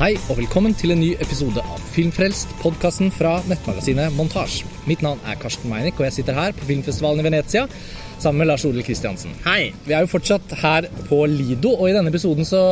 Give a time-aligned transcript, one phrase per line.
[0.00, 4.62] Hei og velkommen til en ny episode av Filmfrelst, podkasten fra nettmagasinet Montasj.
[4.88, 7.66] Mitt navn er Karsten Meinick, og jeg sitter her på filmfestivalen i Venezia
[8.16, 9.36] sammen med Lars Ole Kristiansen.
[9.44, 9.74] Hei!
[9.84, 12.64] Vi er jo fortsatt her på Lido, og i denne episoden så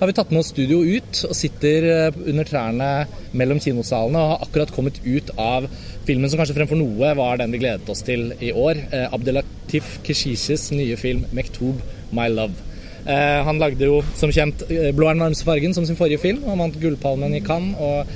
[0.00, 2.90] har vi tatt med oss studio ut og sitter eh, under trærne
[3.36, 5.68] mellom kinosalene og har akkurat kommet ut av
[6.08, 8.86] filmen som kanskje fremfor noe var den vi gledet oss til i år.
[8.88, 12.72] Eh, Abdelatif Keshishes nye film 'Mektub My Love'.
[13.04, 16.22] Eh, han lagde jo som kjent eh, 'Blå er den varmeste fargen' som sin forrige
[16.22, 16.44] film.
[16.48, 17.76] Han vant Gullpalmen i Cannes.
[17.80, 18.06] og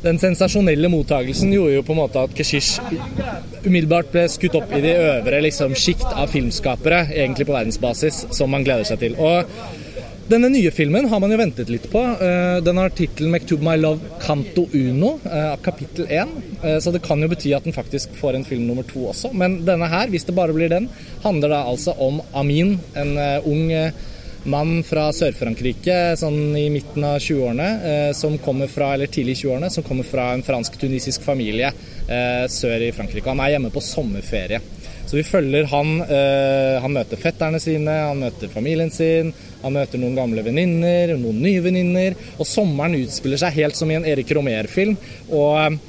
[0.00, 2.80] den sensasjonelle mottagelsen gjorde jo på en måte at Keshish
[3.66, 8.48] umiddelbart ble skutt opp i de øvre liksom, sjikt av filmskapere, egentlig på verdensbasis, som
[8.48, 9.18] man gleder seg til.
[9.20, 9.44] Og
[10.30, 12.00] denne nye filmen har man jo ventet litt på.
[12.00, 15.18] Eh, den har tittelen 'Mektub My Love Canto Uno',
[15.62, 16.32] kapittel 1.
[16.80, 19.34] Så det kan jo bety at den faktisk får en film nummer to også.
[19.34, 20.88] Men denne her, hvis det bare blir den,
[21.22, 23.68] handler da altså om Amin, en ung
[24.48, 29.70] mann fra Sør-Frankrike sånn i midten av 20-årene, som kommer fra, eller tidlig i 20-årene,
[29.72, 31.72] som kommer fra en fransk-tunisisk familie
[32.08, 33.28] eh, sør i Frankrike.
[33.28, 34.62] Han er hjemme på sommerferie.
[35.10, 35.96] Så vi følger han.
[36.06, 41.40] Eh, han møter fetterne sine, han møter familien sin, han møter noen gamle venninner, noen
[41.42, 42.18] nye venninner.
[42.38, 44.96] Og sommeren utspiller seg helt som i en Erik Romer-film.
[45.30, 45.80] og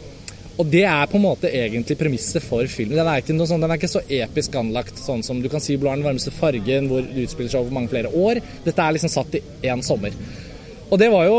[0.59, 2.97] og det er på en måte egentlig premisset for filmen.
[2.99, 5.63] Den er, ikke noe sånn, den er ikke så episk anlagt sånn som du kan
[5.63, 8.41] si 'Blå er den varmeste fargen', hvor det utspiller seg over mange flere år.
[8.65, 10.11] Dette er liksom satt i én sommer.
[10.91, 11.37] Og det var jo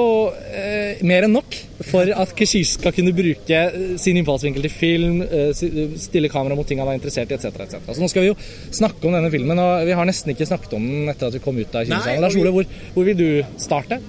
[0.56, 3.58] eh, mer enn nok for at Keshish skal kunne bruke
[4.00, 5.52] sin innfallsvinkel til film, eh,
[6.00, 7.60] stille kamera mot ting han er interessert i, etc.
[7.60, 7.92] etc.
[7.92, 8.38] Så nå skal vi jo
[8.72, 11.44] snakke om denne filmen, og vi har nesten ikke snakket om den etter at vi
[11.44, 12.24] kom ut av kinosalen.
[12.24, 13.28] Lars Ole, hvor, hvor vil du
[13.60, 14.00] starte?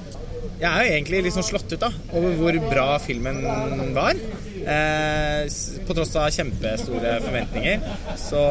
[0.64, 3.42] Jeg er jo egentlig litt sånn slått ut da, over hvor bra filmen
[3.96, 4.16] var.
[4.64, 5.42] Eh,
[5.84, 7.84] på tross av kjempestore forventninger,
[8.22, 8.44] så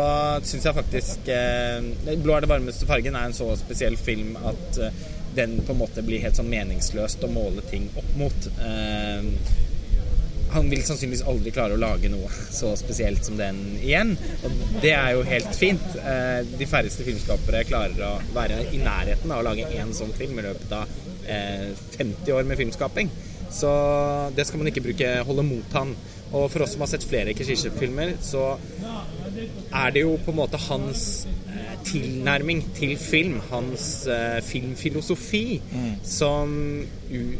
[0.44, 1.80] syns jeg faktisk eh,
[2.20, 5.00] 'Blå er det varmeste fargen' er en så spesiell film at eh,
[5.32, 8.48] den på en måte blir helt sånn meningsløst å måle ting opp mot.
[8.60, 9.24] Eh,
[10.52, 14.12] han vil sannsynligvis aldri klare å lage noe så spesielt som den igjen.
[14.44, 15.96] Og det er jo helt fint.
[15.96, 20.36] Eh, de færreste filmskapere klarer å være i nærheten av å lage én sånn film
[20.42, 20.92] i løpet av
[21.26, 23.10] 50 eh, år med filmskaping.
[23.52, 23.70] Så
[24.36, 25.96] det skal man ikke bruke holde mot han.
[26.32, 28.54] Og for oss som har sett flere Keshishe-filmer, så
[29.72, 31.02] er det jo på en måte hans
[31.52, 35.90] eh, tilnærming til film, hans eh, filmfilosofi, mm.
[36.06, 36.54] som,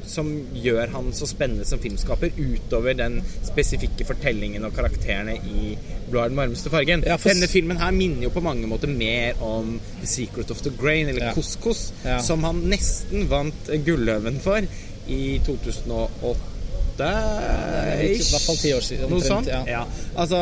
[0.09, 5.75] som, gjør han så spennende som filmskaper, utover den spesifikke fortellingen og karakterene i
[6.13, 7.07] 'Blå er den varmeste fargen'.
[7.09, 7.33] Ja, for...
[7.33, 11.09] Denne filmen her minner jo på mange måter mer om 'The Secret of the Grain',
[11.09, 11.33] eller ja.
[11.33, 12.21] 'Couscous', ja.
[12.23, 14.61] som han nesten vant Gulløven for
[15.09, 16.52] i 2008.
[17.01, 19.11] I hvert fall ti år siden.
[19.11, 19.49] Noe sånt?
[19.51, 19.63] Ja.
[19.69, 19.83] ja.
[20.13, 20.39] Altså,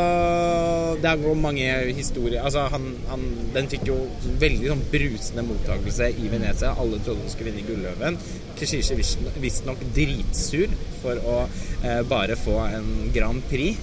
[1.00, 3.22] det er mange historier altså, han, han,
[3.54, 3.98] Den fikk jo
[4.40, 6.74] veldig sånn brusende mottakelse i Venezia.
[6.74, 8.18] Alle trodde hun skulle vinne Gulløven.
[8.58, 8.98] Keshishi
[9.40, 13.78] visstnok dritsur for å eh, bare få en Grand Prix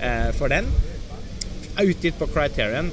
[0.00, 0.68] eh, for den.
[1.76, 2.92] Er utgitt på Criterion.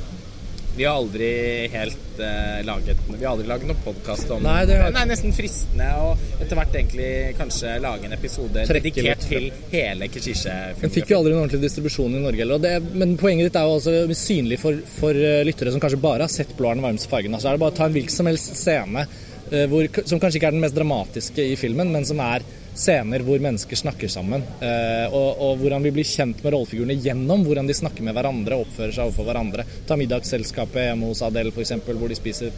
[0.79, 1.29] Vi har aldri
[1.73, 5.33] helt uh, laget Vi har aldri laget noen podkast om Nei, det er Nei, nesten
[5.35, 10.85] fristende å etter hvert egentlig kanskje lage en episode dedikert til hele Keshishe-filmen.
[10.85, 12.61] Den fikk jo aldri noen ordentlig distribusjon i Norge heller.
[12.63, 16.23] Det, men poenget ditt er jo også synlig for, for uh, lyttere som kanskje bare
[16.23, 17.35] har sett 'Blå er den varmeste fargen'.
[17.35, 19.03] Altså er det bare å ta en hvilken som helst scene
[19.49, 22.45] hvor, som kanskje ikke er den mest dramatiske i filmen, men som er
[22.79, 24.43] scener hvor mennesker snakker sammen.
[24.63, 28.59] Eh, og, og, hvordan vi blir kjent med rollefigurene gjennom hvordan de snakker med hverandre
[28.63, 29.65] oppfører seg overfor hverandre.
[29.87, 32.53] Ta middagsselskapet hjemme hos Adele f.eks., hvor de spiser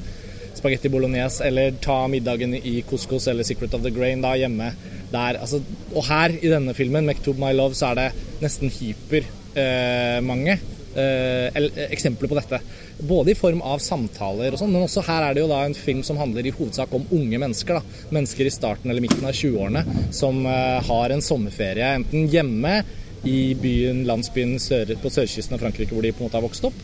[0.57, 4.73] spagetti bolognese, eller ta middagen i Couscous eller Secret of the Grain da hjemme
[5.11, 5.39] der.
[5.39, 5.61] Altså,
[5.95, 8.09] og her i denne filmen, 'Mektub My Love', så er det
[8.43, 12.61] nesten hypermange eh, eh, eksempler på dette.
[12.99, 15.77] Både i form av samtaler og sånn, men også her er det jo da en
[15.77, 17.79] film som handler i hovedsak om unge mennesker.
[17.79, 18.07] da.
[18.13, 22.81] Mennesker i starten eller midten av 20-årene som uh, har en sommerferie enten hjemme
[23.27, 26.65] i byen, landsbyen sør, på sørkysten av Frankrike hvor de på en måte har vokst
[26.65, 26.77] opp.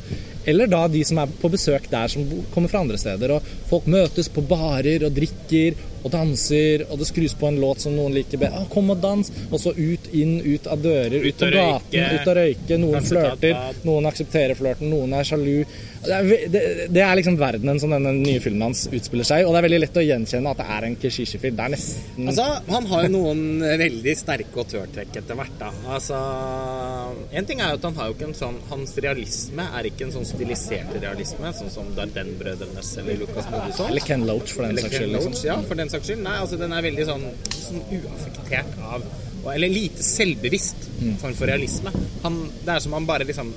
[0.47, 3.33] Eller da de som er på besøk der, som kommer fra andre steder.
[3.35, 5.77] og Folk møtes på barer og drikker
[6.07, 8.63] og danser, og det skrus på en låt som noen liker bedre.
[8.63, 12.27] Ah, 'Kom og dans!' Og så ut, inn, ut av dører, ut, på gaten, ut
[12.27, 12.79] og røyke.
[12.79, 15.65] Noen flørter, noen aksepterer flørten, noen er sjalu.
[16.03, 16.61] Det er, det,
[16.93, 19.67] det er, liksom verdenen som denne nye filmen hans utspiller seg i, og det er
[19.67, 21.57] veldig lett å gjenkjenne at det er en Keshishi-film.
[21.57, 23.43] Det er nesten Altså, han har jo noen
[23.81, 25.71] veldig sterke autørtrekk etter hvert, da.
[25.97, 26.19] Altså
[27.37, 30.07] En ting er jo at han har jo ikke en sånn Hans realisme er ikke
[30.07, 33.91] en sånn stilisert realisme, sånn som Darden-brødrenes eller Lucas Modusson.
[33.91, 35.15] Eller Ken Loach, for den saks skyld.
[35.17, 35.37] Liksom.
[35.47, 36.23] Ja, for den saks skyld.
[36.25, 39.07] Nei, altså den er veldig sånn, sånn uaffektert av
[39.53, 41.17] Eller lite selvbevisst mm.
[41.21, 41.93] form for realisme.
[42.25, 43.53] Han, det er som han bare liksom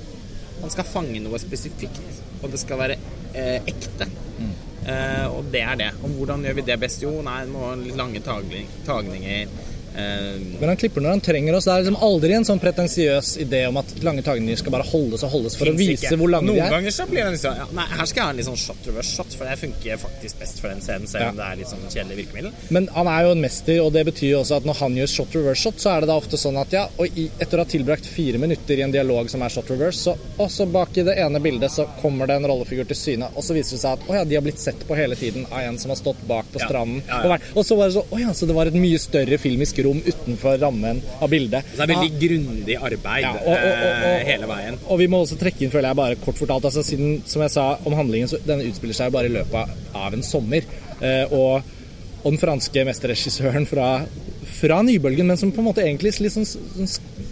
[0.61, 2.01] Han skal fange noe spesifikt,
[2.41, 2.97] og det skal være
[3.33, 4.07] eh, ekte.
[4.37, 4.53] Mm.
[4.81, 5.89] Eh, og det er det.
[6.01, 7.03] Og hvordan gjør vi det best?
[7.03, 9.51] Jo, nei, må lange tagninger.
[9.95, 11.65] Eh, Men han klipper når han trenger oss.
[11.67, 15.25] Det er liksom aldri en sånn pretensiøs idé om at lange tagninger skal bare holdes
[15.27, 16.17] og holdes for å vise ikke.
[16.21, 16.69] hvor lange Noen de er.
[16.71, 18.61] Noen ganger så blir det liksom ja, Nei, her skal jeg ha en litt sånn
[18.61, 21.59] shot reverse shot, for det funker faktisk best for den scenen, selv om det er
[21.61, 22.53] litt sånn kjedelig virkemiddel.
[22.77, 25.11] Men han er jo en mester, og det betyr jo også at når han gjør
[25.15, 27.69] shot reverse shot, så er det da ofte sånn at ja, og etter å ha
[27.75, 31.17] tilbrakt fire minutter i en dialog som er shot reverse, så også bak i det
[31.19, 34.07] ene bildet så kommer det en rollefigur til syne, og så viser det seg at
[34.09, 36.47] å ja, de har blitt sett på hele tiden av en som har stått bak
[36.53, 37.01] på stranden.
[37.07, 37.21] ja, ja.
[37.25, 39.37] Og, vært, og så var det så å ja, så det var et mye større
[39.41, 41.63] filmisk rom utenfor rammen av bildet.
[41.75, 44.77] Så det er veldig grundig arbeid Ja, og- og- og- eh, hele veien.
[44.87, 47.51] Og vi må også trekke inn, føler jeg, bare kort fortalt, altså siden, som jeg
[47.51, 50.63] sa om handlingen, så denne utspiller seg bare i løpet av- en sommer.
[51.01, 51.63] Eh, og,
[52.23, 54.05] og den franske mesterregissøren fra,
[54.59, 56.45] fra nybølgen, men som på en måte egentlig sånn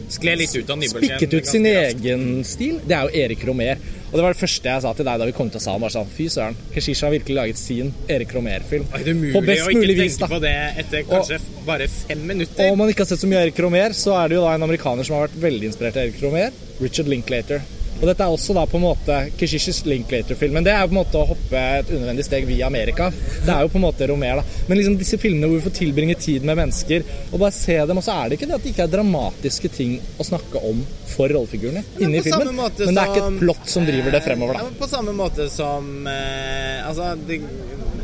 [0.10, 3.82] Skled litt ut av spikket ut sin egen stil, det er jo Erik Romer.
[4.10, 5.94] Og det var det første jeg sa til deg da vi kom til salen, var
[5.94, 8.88] sånn, fy søren, Keshisha har virkelig laget sin Erik Romer-film.
[8.98, 12.66] Er umulig På best å ikke mulig vis, på det etter kanskje bare fem minutter?
[12.66, 14.56] Og om man ikke har sett så mye Erik Romer, så er det jo da
[14.58, 17.62] en amerikaner som har vært veldig inspirert av Erik Romer, Richard Linklater.
[18.00, 20.64] Og dette er også da på en måte Kishishis Linklater-filmen.
[20.64, 23.10] Det er jo på en måte å hoppe et unødvendig steg via Amerika.
[23.12, 24.62] Det er jo på en måte Romer, da.
[24.70, 27.04] Men liksom disse filmene hvor vi får tilbringe tid med mennesker
[27.34, 29.74] og bare se dem, og så er det ikke det at det ikke er dramatiske
[29.76, 30.80] ting å snakke om
[31.10, 32.54] for rollefigurene inni i filmen.
[32.56, 34.70] Men det er ikke et plott som driver det fremover, da.
[34.70, 37.42] men på samme måte som eh, Altså, det,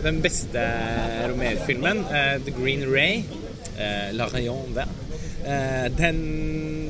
[0.04, 0.62] den beste
[1.32, 3.24] Romer-filmen, eh, The Green Ray,
[3.80, 5.05] eh, La Rayon Vert, eh,
[5.96, 6.20] den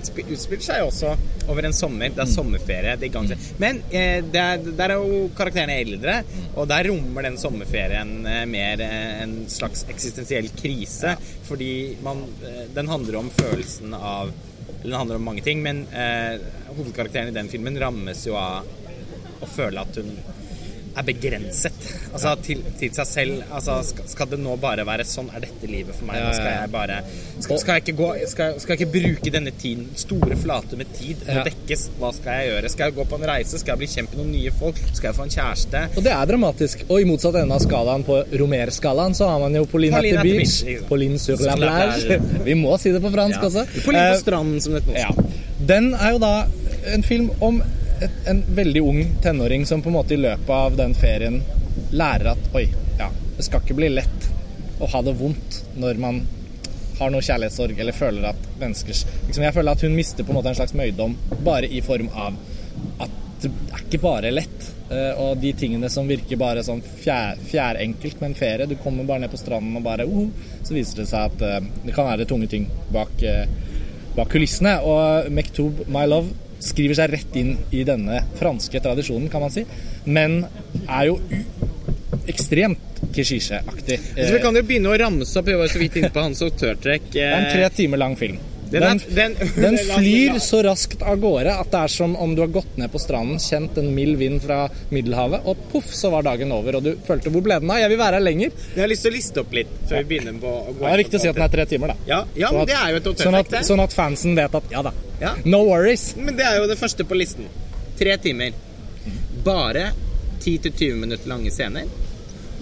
[0.06, 1.12] utspiller seg også
[1.52, 2.12] over en sommer.
[2.14, 2.96] Det er sommerferie.
[3.00, 3.60] det igangsetter.
[3.62, 6.18] Men eh, det er, der er jo karakterene eldre,
[6.56, 11.16] og der rommer den sommerferien eh, mer eh, en slags eksistensiell krise.
[11.48, 11.72] Fordi
[12.06, 14.34] man, eh, den handler om følelsen av
[14.86, 16.42] eller Den handler om mange ting, men eh,
[16.76, 18.68] hovedkarakteren i den filmen rammes jo av
[19.42, 20.12] å føle at hun
[20.96, 21.74] er begrenset.
[22.14, 23.42] Altså til, til seg selv.
[23.52, 25.28] Altså, skal, skal det nå bare være sånn?
[25.36, 26.22] Er dette livet for meg?
[26.24, 27.00] Nå skal jeg bare
[27.44, 30.92] Skal, skal, jeg, ikke gå, skal, skal jeg ikke bruke denne tiden, store flater med
[30.96, 31.44] tid, må Ja.
[31.50, 31.88] dekkes?
[32.00, 32.70] Hva skal jeg gjøre?
[32.76, 33.60] Skal jeg gå på en reise?
[33.60, 34.80] Skal jeg bli kjent med noen nye folk?
[34.94, 35.84] Skal jeg få en kjæreste?
[35.98, 36.86] Og det er dramatisk.
[36.90, 40.24] Og i motsatt ende av skalaen, på Romer-skalaen, så har man jo Pauline at the
[40.24, 40.58] Beach.
[40.64, 40.84] Beach.
[40.90, 42.20] Pauline sur la plage.
[42.48, 43.50] Vi må si det på fransk Ja.
[43.52, 43.66] også.
[43.84, 45.00] Pauline Eh, på stranden, som det heter.
[45.00, 45.12] Ja.
[45.66, 46.34] Den er jo da
[46.94, 47.62] en film om
[48.04, 51.42] et, en veldig ung tenåring som på en måte i løpet av den ferien
[51.92, 52.66] lærer at oi,
[53.00, 54.30] ja, det skal ikke bli lett
[54.80, 56.24] å ha det vondt når man
[57.00, 60.40] har noe kjærlighetssorg eller føler at menneskers liksom Jeg føler at hun mister på en
[60.40, 62.38] måte en slags møydom bare i form av
[63.04, 64.70] at det er ikke bare lett.
[64.90, 69.04] Eh, Og de tingene som virker bare sånn fjær, fjærenkelt med en ferie Du kommer
[69.08, 70.28] bare ned på stranden og bare uh,
[70.64, 73.48] Så viser det seg at eh, det kan være tunge ting bak, eh,
[74.16, 74.78] bak kulissene.
[74.86, 76.32] Og Mektoub, My Love,
[76.64, 79.66] skriver seg rett inn i denne franske tradisjonen, kan man si.
[80.06, 80.42] Men
[80.86, 81.20] er jo
[82.32, 84.00] ekstremt Keshishe-aktig.
[84.16, 85.48] Så vi kan jo begynne å ramse opp.
[85.48, 87.12] Vi var så vidt inne på hans autørtrekk.
[87.14, 88.40] Det er en tre timer lang film.
[88.72, 92.42] Den Den, den- den flyr så raskt av gårde at det er som om du
[92.42, 96.26] har gått ned på stranden, kjent en mild vind fra Middelhavet, og poff, så var
[96.26, 97.78] dagen over, og du følte hvor ble den av?
[97.84, 98.52] Jeg vil være her lenger.
[98.74, 100.94] Jeg har lyst til å liste opp litt før vi begynner på å gå Det
[100.96, 101.98] er viktig å si at den er tre timer, da.
[102.10, 104.82] Ja, ja men det er jo et sånn, at, sånn at fansen vet at ja
[104.90, 105.36] da, Ja.
[105.46, 106.10] no worries.
[106.18, 107.46] Men det er jo det første på listen.
[108.00, 108.52] Tre timer.
[109.46, 109.92] Bare
[110.42, 111.86] 10-20 minutter lange scener.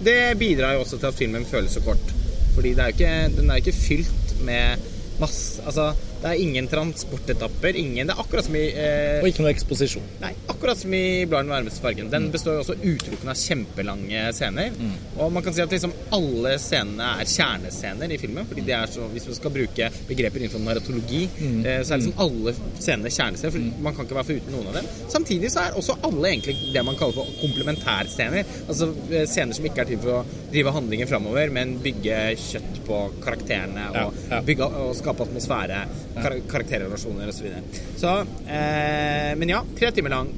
[0.04, 2.12] Det bidrar jo også til at filmen føles så kort.
[2.54, 4.90] Fordi det er ikke, den er jo ikke fylt med
[5.20, 5.92] masse Altså,
[6.22, 7.76] det er ingen transportetapper.
[7.76, 10.04] Ingen Det er akkurat som i eh, Og ikke noe eksposisjon.
[10.22, 12.10] Nei, akkurat som i 'Bladen den varmeste fargen'.
[12.10, 14.70] Den består jo også utelukkende av kjempelange scener.
[15.18, 18.46] Og man kan si at liksom alle scenene er kjernescener i filmen.
[18.48, 21.24] Fordi det er så, Hvis man skal bruke begreper innenfor narratologi,
[21.64, 23.52] eh, så er liksom alle scenene kjernescener.
[23.52, 24.86] For man kan ikke være foruten noen av dem.
[25.08, 28.44] Samtidig så er også alle egentlig det man kaller for komplementærscener.
[28.68, 32.80] Altså eh, scener som ikke er til for å drive handlingen framover, men bygge kjøtt
[32.86, 34.40] på karakterene og, Ja, ja.
[34.44, 35.80] Bygge, og skape atmosfære,
[36.14, 37.38] kar karakterrelasjoner osv.
[37.38, 37.62] Så, videre.
[37.96, 38.12] så
[38.46, 40.30] eh, Men ja, tre timer lang.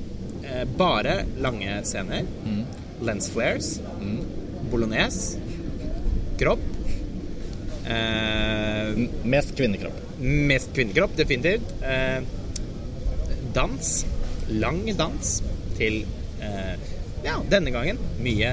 [0.45, 2.25] Eh, bare lange scener.
[3.05, 3.81] Lens flares.
[4.71, 5.39] Bolognese.
[6.41, 6.65] Kropp.
[7.87, 10.03] Eh, Mest kvinnekropp.
[10.19, 11.75] mest kvinnekropp, definitivt.
[11.83, 12.23] Eh,
[13.55, 13.93] dans.
[14.49, 15.43] Lang dans
[15.77, 16.05] til
[16.41, 16.75] eh,
[17.27, 18.53] Ja, denne gangen mye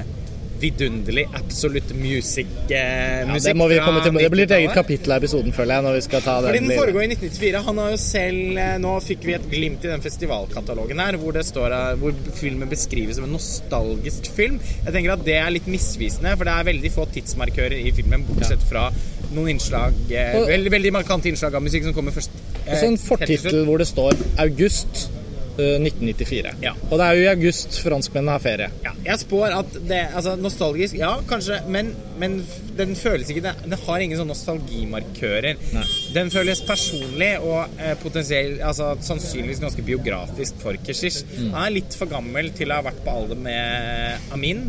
[0.64, 2.46] vidunderlig absolutt music.
[2.70, 4.16] Eh, Ja, det må vi komme til.
[4.18, 6.68] Det blir et eget kapittel av episoden, føler jeg, når vi skal ta Fordi den.
[6.72, 7.62] den foregår i 1994.
[7.68, 11.32] Han har jo selv eh, Nå fikk vi et glimt i den festivalkatalogen her, hvor
[11.36, 14.60] det står eh, Hvor filmen beskrives som en nostalgisk film.
[14.84, 18.24] Jeg tenker at det er litt misvisende, for det er veldig få tidsmarkører i filmen,
[18.28, 18.88] bortsett fra
[19.34, 22.30] noen innslag eh, veldig, veldig markante innslag av musikk som kommer først.
[22.66, 23.08] eh, Og så en slutt.
[23.08, 25.13] fortittel hvor det står 'August eh,
[25.58, 26.52] 1994.
[26.64, 26.72] Ja.
[26.90, 28.68] Og det er jo i august franskmennene har ferie.
[28.84, 32.40] Ja, jeg spår at det Altså, nostalgisk, ja, kanskje, men, men
[32.76, 35.60] den føles ikke Den, har ingen sånne nostalgimarkører.
[35.76, 35.84] Nei.
[36.16, 41.22] Den føles personlig og eh, potensielt Altså sannsynligvis ganske biografisk for Keshish.
[41.38, 41.52] Mm.
[41.54, 44.66] Han er litt for gammel til å ha vært på alder med Amin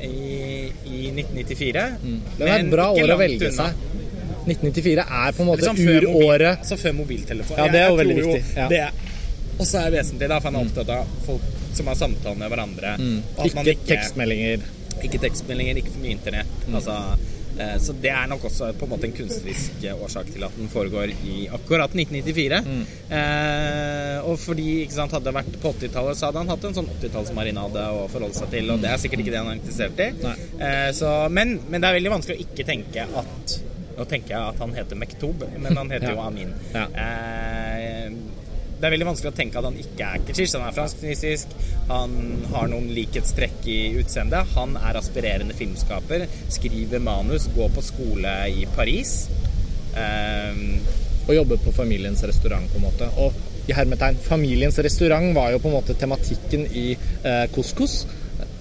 [0.00, 1.86] i, i 1994.
[2.04, 2.18] Mm.
[2.38, 3.70] Det er et bra år å velge unna.
[3.70, 3.86] seg.
[4.40, 6.62] 1994 er på en måte Liksom før mobil- uråret.
[6.64, 7.58] Altså før mobiltelefon.
[7.60, 8.68] Ja, det er jo veldig viktig, ja.
[8.72, 8.80] Det
[9.60, 12.50] også er det vesentlig, da, for han er opptatt av folk som har samtale med
[12.50, 12.94] hverandre.
[12.96, 13.66] og Mm.
[13.66, 14.64] Ikke tekstmeldinger.
[15.04, 16.56] Ikke tekstmeldinger, ikke for mye internett.
[16.66, 16.74] Mm.
[16.80, 16.96] Altså,
[17.60, 20.56] eh, så det er nok også på en måte en kunstnerisk eh, årsak til at
[20.58, 22.60] den foregår i akkurat 1994.
[22.66, 22.82] Mm.
[23.16, 26.76] Eh, og fordi ikke sant, hadde det vært på 80-tallet, så hadde han hatt en
[26.76, 30.04] sånn 80-tallsmarinade å forholde seg til, og det er sikkert ikke det han er interessert
[30.04, 30.10] i.
[30.60, 33.60] Eh, så, men, men det er veldig vanskelig å ikke tenke at
[34.00, 36.12] Nå tenker jeg at han heter Mektob, men han heter Ja.
[36.14, 36.52] jo Amin.
[36.72, 36.86] Ja.
[36.88, 37.39] Eh,
[38.80, 40.56] det er veldig vanskelig å tenke at han ikke er Keshish.
[40.56, 41.52] Han er fransk-tunisisk,
[41.90, 42.14] han
[42.54, 44.54] har noen likhetstrekk i utseendet.
[44.56, 49.14] Han er aspirerende filmskaper, skriver manus, går på skole i Paris.
[49.92, 50.78] Um,
[51.28, 53.10] og jobber på familiens restaurant, på en måte.
[53.20, 58.00] Og i hermetegn, familiens restaurant var jo på en måte tematikken i eh, Couscous,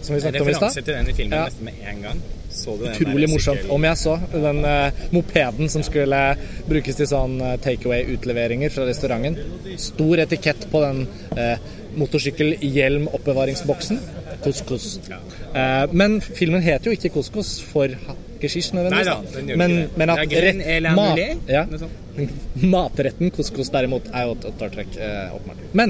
[0.03, 0.83] som vi snakket om i referanse stad.
[0.83, 1.45] til den i filmen Ja.
[1.47, 2.21] nesten med en gang.
[2.67, 3.63] Utrolig morsomt.
[3.71, 6.21] Om jeg så den uh, mopeden som skulle
[6.69, 9.33] brukes til sånn eh, takeaway-utleveringer fra restauranten.
[9.81, 10.97] Stor etikett på den
[11.37, 11.55] uh,
[11.99, 13.97] motorsykkel-hjelm-oppbevaringsboksen.
[14.43, 14.99] Couscous.
[15.09, 17.87] Uh, men filmen heter jo ikke Couscous for
[18.39, 19.07] Keshish nødvendigvis.
[19.07, 19.23] Nei da, da.
[19.35, 20.63] den gjør men, men at rett-
[20.95, 21.63] mat- ja.
[22.75, 25.59] Matretten couscous derimot er jo et åttetallstrekk, eh, åpenbart.
[25.75, 25.89] Men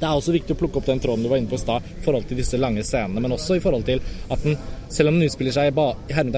[0.00, 1.84] det er også viktig å plukke opp den tråden du var inne på i stad,
[1.96, 4.58] i forhold til disse lange scenene, men også i forhold til at den,
[4.92, 5.88] selv om den utspiller seg i, ba,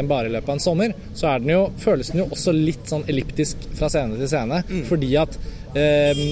[0.08, 2.86] bare i løpet av en sommer, så er den jo, føles den jo også litt
[2.90, 5.40] sånn elliptisk fra scene til scene, fordi at
[5.78, 6.22] eh,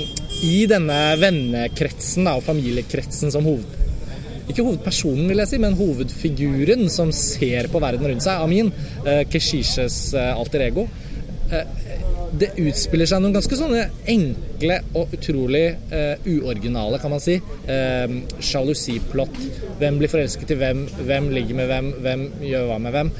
[0.46, 3.84] i denne vennekretsen da, og familiekretsen som hoved
[4.46, 8.70] ikke hovedpersonen, vil jeg si, men hovedfiguren som ser på verden rundt seg, Amin,
[9.02, 10.86] eh, Keshishes eh, alter ego.
[11.50, 11.85] Eh,
[12.40, 15.64] det utspiller seg noen ganske sånne enkle og utrolig
[15.94, 17.38] eh, uoriginale, kan man si.
[17.70, 19.40] Eh, Sjalusiplott.
[19.80, 20.84] Hvem blir forelsket i hvem?
[21.06, 21.90] Hvem ligger med hvem?
[22.04, 23.12] Hvem gjør hva med hvem?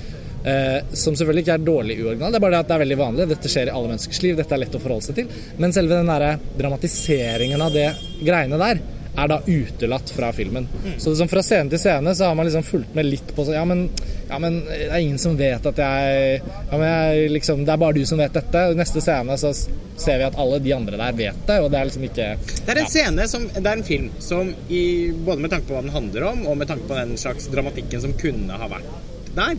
[0.47, 2.99] Eh, som selvfølgelig ikke er dårlig uoriginal, det er bare det at det er veldig
[3.01, 3.29] vanlig.
[3.33, 5.41] Dette skjer i alle menneskers liv, dette er lett å forholde seg til.
[5.63, 7.89] Men selve den derre dramatiseringen av det
[8.21, 8.85] greiene der
[9.17, 10.69] er da utelatt fra filmen.
[10.99, 13.57] Så liksom fra scene til scene så har man liksom fulgt med litt på sånn
[13.57, 13.87] ja men,
[14.29, 17.81] ja, men det er ingen som vet at jeg Ja, men jeg liksom Det er
[17.81, 18.65] bare du som vet dette.
[18.71, 19.53] Og neste scene så
[19.97, 22.29] ser vi at alle de andre der vet det, og det er liksom ikke
[22.67, 24.83] Det er en scene som, det er en film som i,
[25.25, 28.05] både med tanke på hva den handler om, og med tanke på den slags dramatikken
[28.05, 28.93] som kunne ha vært
[29.37, 29.57] der,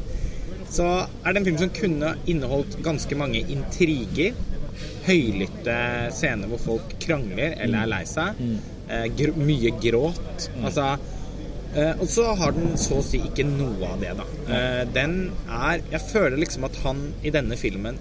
[0.74, 0.86] så
[1.24, 4.38] er det en film som kunne inneholdt ganske mange intriger.
[5.08, 5.78] Høylytte
[6.14, 8.42] scener hvor folk krangler eller er lei seg.
[8.42, 8.77] Eh,
[9.18, 10.50] gr mye gråt.
[10.64, 10.86] Altså
[11.76, 14.26] eh, Og så har den så å si ikke noe av det, da.
[14.48, 15.18] Eh, den
[15.50, 18.00] er Jeg føler liksom at han i denne filmen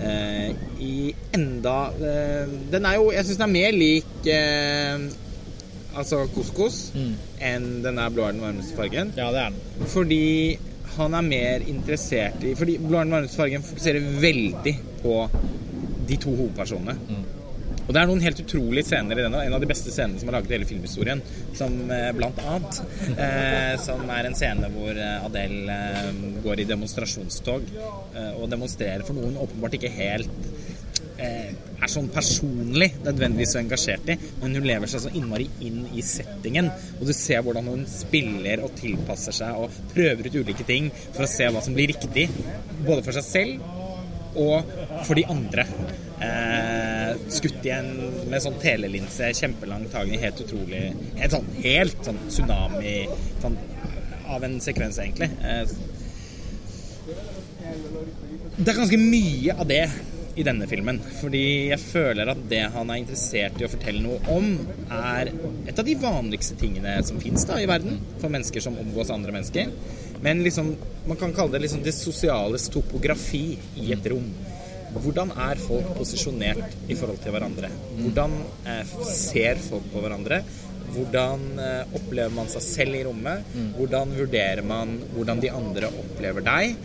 [0.00, 0.50] eh,
[0.82, 5.06] i enda eh, Den er jo Jeg syns den er mer lik eh,
[5.96, 6.90] altså couscous
[7.40, 9.14] enn den er blå er den varmeste fargen.
[9.16, 9.86] Ja, det er den.
[9.88, 10.58] Fordi
[10.98, 15.14] han er mer interessert i Fordi blå er den varmeste fargen fokuserer veldig på
[16.06, 16.94] de to hovedpersonene.
[17.86, 19.42] Og det er noen helt utrolige scener i denne.
[19.46, 21.22] En av de beste scenene som har laget i hele filmhistorien.
[21.56, 22.80] Som eh, blant annet
[23.14, 29.06] eh, Som er en scene hvor eh, Adele eh, går i demonstrasjonstog eh, og demonstrerer
[29.06, 30.50] for noen åpenbart ikke helt
[31.22, 35.84] eh, er sånn personlig nødvendigvis så engasjert i, men hun lever seg så innmari inn
[35.94, 36.70] i settingen.
[36.98, 41.26] Og du ser hvordan hun spiller og tilpasser seg og prøver ut ulike ting for
[41.26, 42.28] å se hva som blir riktig,
[42.86, 43.74] både for seg selv
[44.36, 44.74] og
[45.06, 45.64] for de andre.
[46.16, 46.55] Eh,
[47.38, 47.90] skutt i en
[48.30, 50.82] med sånn telelinse, kjempelang tagning, helt utrolig
[51.14, 52.96] En sånn helt sånn tsunami
[53.42, 53.56] sånn,
[54.26, 55.30] av en sekvens, egentlig.
[55.44, 55.64] Eh,
[58.56, 59.84] det er ganske mye av det
[60.36, 60.98] i denne filmen.
[61.20, 64.50] Fordi jeg føler at det han er interessert i å fortelle noe om,
[64.92, 65.30] er
[65.68, 69.72] et av de vanligste tingene som fins i verden for mennesker som omgås andre mennesker.
[70.24, 70.74] Men liksom,
[71.08, 74.28] man kan kalle det liksom det sosiales topografi i et rom.
[75.02, 77.70] Hvordan er folk posisjonert i forhold til hverandre?
[78.00, 78.36] Hvordan
[78.68, 80.40] eh, ser folk på hverandre?
[80.94, 83.46] Hvordan eh, opplever man seg selv i rommet?
[83.76, 86.76] Hvordan vurderer man hvordan de andre opplever deg?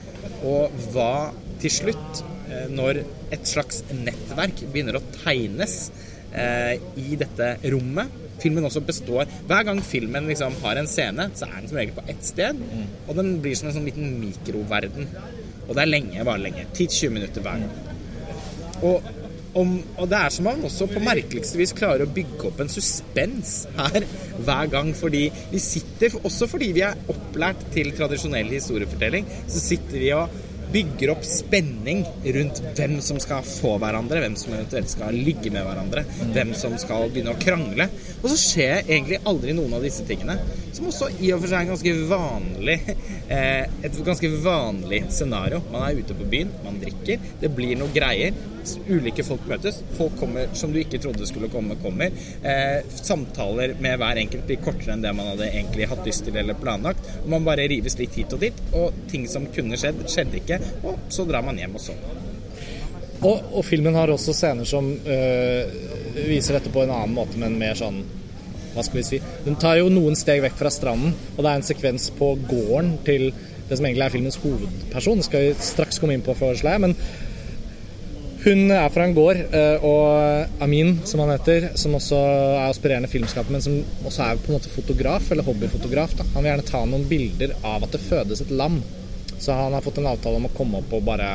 [0.48, 5.84] Og hva til slutt, eh, når et slags nettverk begynner å tegnes
[6.32, 11.60] i dette rommet Filmen også består Hver gang filmen liksom har en scene, så er
[11.60, 12.62] den som regel på ett sted.
[13.08, 15.10] Og den blir som en sånn liten mikroverden.
[15.68, 16.66] Og det er lenge, bare lenge.
[16.74, 17.91] 10-20 minutter hver gang.
[18.82, 19.12] Og
[19.54, 22.62] om, og det er som om han også på merkeligste vis klarer å bygge opp
[22.64, 24.06] en suspens her
[24.40, 24.94] hver gang.
[24.98, 30.40] Fordi vi sitter, også fordi vi er opplært til tradisjonell historiefortelling, så sitter vi og
[30.72, 35.66] bygger opp spenning rundt hvem som skal få hverandre, hvem som eventuelt skal ligge med
[35.68, 37.90] hverandre, hvem som skal begynne å krangle.
[38.22, 40.38] Og så skjer egentlig aldri noen av disse tingene.
[40.72, 42.78] Som også i og for seg er ganske vanlig,
[43.28, 45.60] eh, et ganske vanlig scenario.
[45.74, 48.32] Man er ute på byen, man drikker, det blir noe greier
[48.90, 49.82] ulike folk møtes.
[49.98, 52.14] Folk kommer som du ikke trodde skulle komme, kommer.
[52.44, 56.40] Eh, samtaler med hver enkelt blir kortere enn det man hadde egentlig hatt lyst til
[56.42, 57.10] eller planlagt.
[57.32, 60.62] Man bare rives litt hit og dit, og ting som kunne skjedd, skjedde ikke.
[60.84, 62.02] Og så drar man hjem og sånn.
[63.22, 65.74] Og, og, filmen har også scener som øh,
[66.26, 68.02] viser dette på en annen måte, men mer sånn
[68.72, 71.60] hva skal vi si Hun tar jo noen steg vekk fra stranden, og det er
[71.60, 73.28] en sekvens på gården til
[73.68, 75.22] det som egentlig er filmens hovedperson.
[75.22, 76.84] Det skal vi straks komme inn på, foreslår jeg.
[76.84, 76.96] Men
[78.42, 83.10] hun er fra en gård, eh, og Amin, som han heter, som også er aspirerende
[83.12, 86.26] filmskaper, men som også er på en måte fotograf, eller hobbyfotograf, da.
[86.34, 88.80] han vil gjerne ta noen bilder av at det fødes et lam.
[89.38, 91.30] Så han har fått en avtale om å komme opp og bare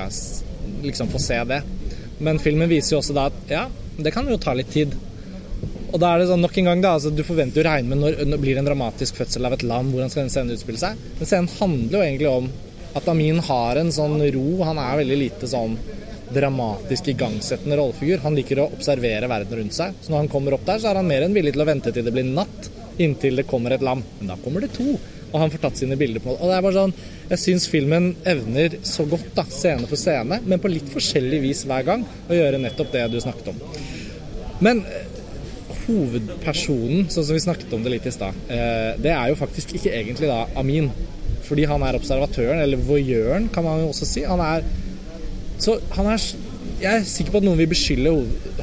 [0.83, 1.61] liksom få se det.
[2.19, 3.67] Men filmen viser jo også da at ja,
[3.99, 4.95] det kan jo ta litt tid.
[5.93, 8.03] Og da er det sånn nok en gang da, altså Du forventer jo regne med
[8.03, 9.93] når det blir en dramatisk fødsel av et lam.
[9.95, 10.99] Hvordan skal den scenen utspille seg?
[11.19, 12.51] Men scenen handler jo egentlig om
[12.97, 14.47] at Amin har en sånn ro.
[14.67, 15.77] Han er veldig lite sånn
[16.35, 18.23] dramatisk igangsettende rollefigur.
[18.25, 19.99] Han liker å observere verden rundt seg.
[20.02, 21.92] Så når han kommer opp der, så er han mer enn villig til å vente
[21.95, 22.71] til det blir natt,
[23.02, 24.02] inntil det kommer et lam.
[24.21, 24.97] Men da kommer det to,
[25.33, 26.40] og han får tatt sine bilder på det.
[26.40, 26.95] Og det er bare sånn
[27.26, 31.64] Jeg syns filmen evner så godt, da, scene for scene, men på litt forskjellig vis
[31.66, 33.61] hver gang, å gjøre nettopp det du snakket om.
[34.62, 35.11] Men eh,
[35.87, 39.75] hovedpersonen, sånn som vi snakket om det litt i stad, eh, det er jo faktisk
[39.76, 40.90] ikke egentlig da Amin.
[41.47, 44.25] Fordi han er observatøren, eller voyeuren, kan man jo også si.
[44.26, 44.64] Han er
[45.63, 46.21] så han er
[46.77, 48.13] Jeg er sikker på at noen vil beskylde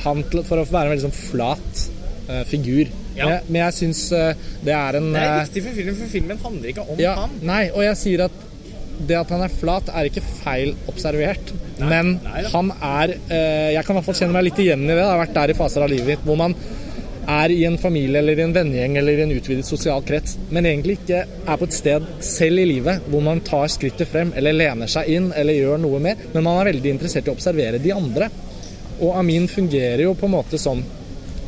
[0.03, 1.83] han for å være en veldig sånn flat
[2.29, 2.91] uh, figur.
[3.17, 3.27] Ja.
[3.27, 4.31] Men, men jeg syns uh,
[4.65, 7.15] det er en Det er eh, viktig for filmen, for filmen handler ikke om ja,
[7.23, 7.37] han.
[7.45, 8.41] Nei, og jeg sier at
[8.93, 11.53] det at han er flat, er ikke feil observert.
[11.79, 13.15] Nei, men nei, han er
[13.73, 15.01] Jeg kan i hvert fall kjenne meg litt igjen i det.
[15.01, 16.53] Jeg har vært der i faser av livet mitt hvor man
[17.29, 20.65] er i en familie eller i en vennegjeng eller i en utvidet sosial krets, men
[20.67, 24.57] egentlig ikke er på et sted selv i livet hvor man tar skrittet frem eller
[24.57, 27.81] lener seg inn eller gjør noe mer, men man er veldig interessert i å observere
[27.83, 28.29] de andre.
[28.99, 30.83] Og Amin fungerer jo på en måte som,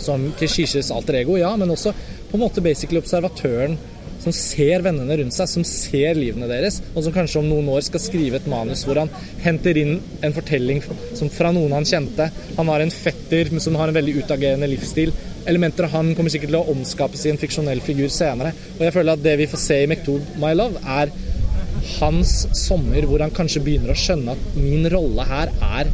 [0.01, 1.93] som Keshishes alter ego, ja, men også
[2.29, 3.77] på en måte basically observatøren
[4.25, 7.83] som ser vennene rundt seg, som ser livene deres, og som kanskje om noen år
[7.85, 9.11] skal skrive et manus hvor han
[9.43, 10.81] henter inn en fortelling
[11.13, 12.31] som fra noen han kjente.
[12.57, 15.13] Han har en fetter som har en veldig utagerende livsstil
[15.45, 18.53] elementer av han kommer sikkert til å omskapes i en fiksjonell figur senere.
[18.77, 21.13] Og jeg føler at det vi får se i Mektob My Love, er
[21.99, 25.91] hans sommer hvor han kanskje begynner å skjønne at min rolle her er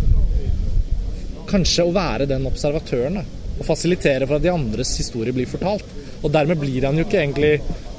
[1.52, 3.22] kanskje å være den observatøren.
[3.60, 5.86] Og fasilitere for at de andres historie blir fortalt.
[6.22, 7.56] Og dermed blir han jo ikke egentlig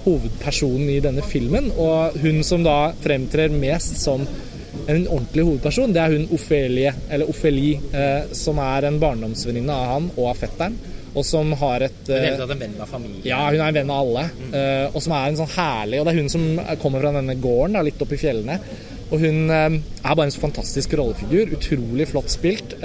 [0.06, 1.68] hovedpersonen i denne filmen.
[1.76, 4.24] Og hun som da fremtrer mest som
[4.88, 9.90] en ordentlig hovedperson, det er hun Ofelie, eller Ofeli, eh, som er en barndomsvenninne av
[9.92, 10.80] han og av fetteren
[11.12, 13.26] og som har et Hun er en venn av familien?
[13.26, 14.24] Ja, hun er en venn av alle.
[14.38, 14.54] Mm.
[14.54, 16.48] Uh, og som er en sånn herlig Og det er hun som
[16.82, 18.58] kommer fra denne gården, da, litt oppe i fjellene.
[19.12, 21.52] Og hun uh, er bare en så fantastisk rollefigur.
[21.58, 22.76] Utrolig flott spilt.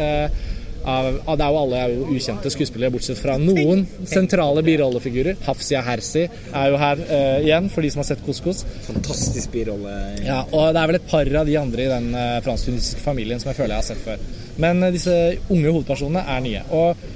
[0.87, 5.35] Av, det er jo alle er jo ukjente skuespillere, bortsett fra noen sentrale birollefigurer.
[5.43, 8.63] Hafsia Hersi er jo her uh, igjen, for de som har sett Koskos.
[8.85, 9.97] Fantastisk birolle.
[10.23, 13.43] Ja, og det er vel et par av de andre i den uh, fransk-tunisiske familien
[13.43, 14.23] som jeg føler jeg har sett før.
[14.63, 15.17] Men uh, disse
[15.49, 16.63] unge hovedpersonene er nye.
[16.71, 17.07] Og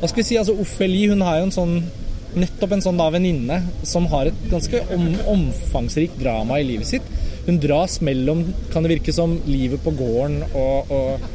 [0.00, 1.74] hva skal vi si, altså Ophelie hun har jo en sånn
[2.40, 7.08] nettopp en sånn da venninne som har et ganske om, omfangsrikt drama i livet sitt.
[7.46, 11.26] Hun dras mellom, kan det virke som, livet på gården og, og,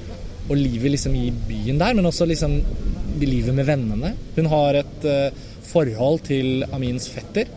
[0.48, 2.58] og livet liksom i byen der, men også liksom
[3.22, 4.16] livet med vennene.
[4.38, 7.52] Hun har et uh, forhold til Amins fetter.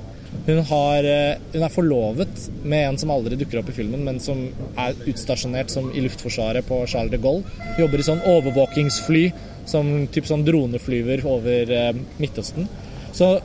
[0.47, 4.19] Hun, har, uh, hun, er forlovet med en som aldri dukker opp i filmen, men
[4.23, 7.47] som er utstasjonert som i Luftforsvaret på Charles de Gaulle.
[7.79, 9.29] Jobber i sånn overvåkingsfly
[9.69, 12.69] som typ sånn droneflyver over eh, Midtøsten.
[13.17, 13.37] Så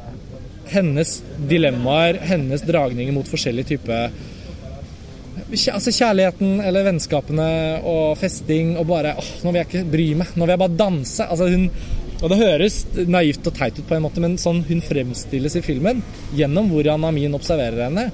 [0.72, 1.18] hennes
[1.50, 4.14] dilemmaer, hennes dragninger mot forskjellige typer
[5.54, 7.46] Altså kjærligheten eller vennskapene
[7.86, 10.32] og festing og bare åh, nå vil jeg ikke bry meg.
[10.34, 11.28] Nå vil jeg bare danse.
[11.28, 11.68] Altså hun
[12.24, 12.78] og det høres
[13.12, 16.00] naivt og teit ut, på en måte, men sånn hun fremstilles i filmen
[16.38, 18.06] gjennom hvordan Amin observerer henne.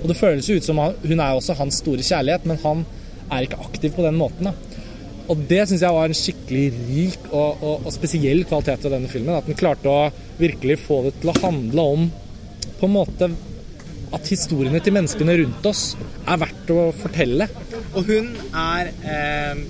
[0.00, 2.86] Og det føles jo ut som hun er også hans store kjærlighet, men han
[3.28, 4.48] er ikke aktiv på den måten.
[4.48, 4.67] da.
[5.28, 9.10] Og det syns jeg var en skikkelig rik og, og, og, spesiell kvalitet ved denne
[9.12, 9.36] filmen.
[9.36, 10.08] At den klarte å
[10.40, 12.08] virkelig få det til å handle om
[12.78, 13.28] på en måte
[14.14, 15.82] at historiene til menneskene rundt oss
[16.24, 17.48] er verdt å fortelle.
[17.92, 19.60] Og hun er eh,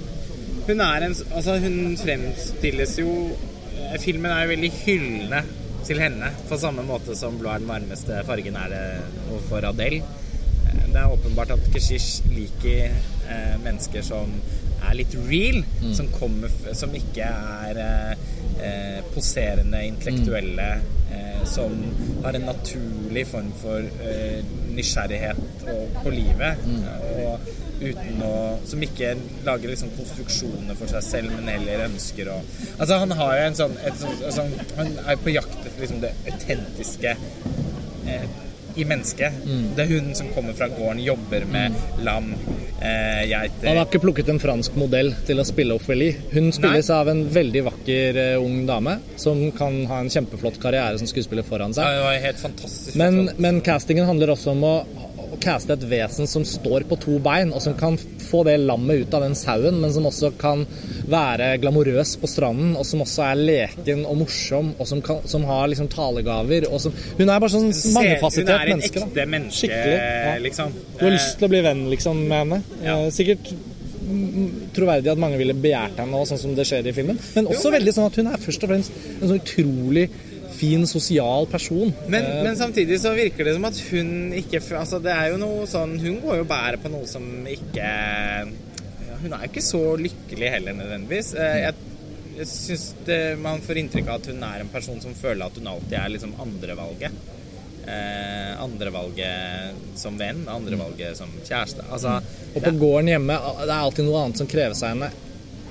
[0.69, 5.43] Hun er en Altså, hun fremstilles jo eh, Filmen er jo veldig hyllende
[5.89, 8.83] til henne, på samme måte som blå er den varmeste fargen er det
[9.31, 10.03] overfor Adele.
[10.69, 14.37] Eh, Det er åpenbart at Keshish liker eh, mennesker som
[14.85, 15.63] er litt real,
[15.97, 18.27] som, kommer, som ikke er eh,
[18.63, 20.69] eh, poserende intellektuelle,
[21.13, 21.75] eh, som
[22.25, 24.43] har en naturlig form for eh,
[24.77, 25.41] nysgjerrighet
[25.75, 26.67] og, på livet.
[27.19, 29.13] Og uten å Som ikke
[29.47, 32.41] lager liksom konstruksjoner for seg selv, men heller ønsker å
[32.75, 36.01] Altså, han har jo en sånn, et sånn sånn Han er på jakt etter liksom
[36.03, 37.15] det autentiske
[38.11, 38.27] eh,
[38.79, 39.43] i mennesket.
[39.77, 41.75] Det er hun som kommer fra gården, jobber med
[42.07, 42.31] lam,
[42.81, 46.17] eh, geiter Han har ikke plukket en fransk modell til å spille Ophelie.
[46.33, 50.99] Hun spilles av en veldig vakker uh, ung dame som kan ha en kjempeflott karriere
[51.01, 51.85] som skuespiller foran seg.
[51.85, 52.97] Ja, det var helt fantastisk.
[52.99, 54.75] Men, men castingen handler også om å
[55.43, 57.97] caste et vesen som står på to bein, og som kan
[58.29, 60.67] få det lammet ut av den sauen, men som også kan
[61.09, 65.47] være glamorøs på stranden, og som også er leken og morsom, og som, kan, som
[65.49, 66.69] har liksom talegaver.
[66.73, 68.43] Og som, hun er bare sånn Se- menneske.
[68.43, 69.03] Hun er en menneske.
[69.07, 70.37] ekte menneske, ja.
[70.45, 70.77] liksom.
[70.99, 72.63] Du har lyst til å bli venn liksom, med henne.
[72.85, 72.99] Ja.
[73.07, 73.53] Eh, Sikkert
[74.77, 77.19] troverdig at mange ville begjært henne, og sånn som det skjer i filmen.
[77.37, 80.07] Men også veldig sånn at hun er først og fremst en sånn utrolig
[80.59, 81.93] fin, sosial person.
[82.09, 85.39] Men, Eh, men samtidig så virker det som at hun ikke Altså, det er jo
[85.41, 87.89] noe sånn Hun går jo og bærer på noe som ikke
[89.23, 91.33] Hun er jo ikke så lykkelig heller, nødvendigvis.
[91.35, 91.75] Eh, Jeg,
[92.39, 92.85] jeg syns
[93.43, 96.13] man får inntrykk av at hun er en person som føler at hun alltid er
[96.15, 97.17] liksom andrevalget.
[97.89, 101.83] Eh, andrevalget som venn, andrevalget som kjæreste.
[101.91, 102.19] Altså
[102.55, 105.11] og på gården hjemme det er alltid noe annet som krever seg henne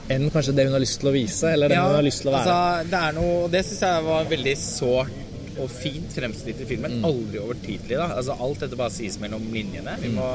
[0.10, 2.32] enn kanskje det hun har lyst til å vise, eller det hun har lyst til
[2.32, 2.58] å være.
[2.58, 5.24] Altså, det er noe, det syns jeg var veldig sårt
[5.58, 7.00] og fint fremstilt i filmen.
[7.00, 7.06] Mm.
[7.10, 7.96] Aldri overtydelig.
[7.98, 9.96] da Altså Alt dette bare sies mellom linjene.
[10.02, 10.16] Vi Mm.
[10.20, 10.28] må,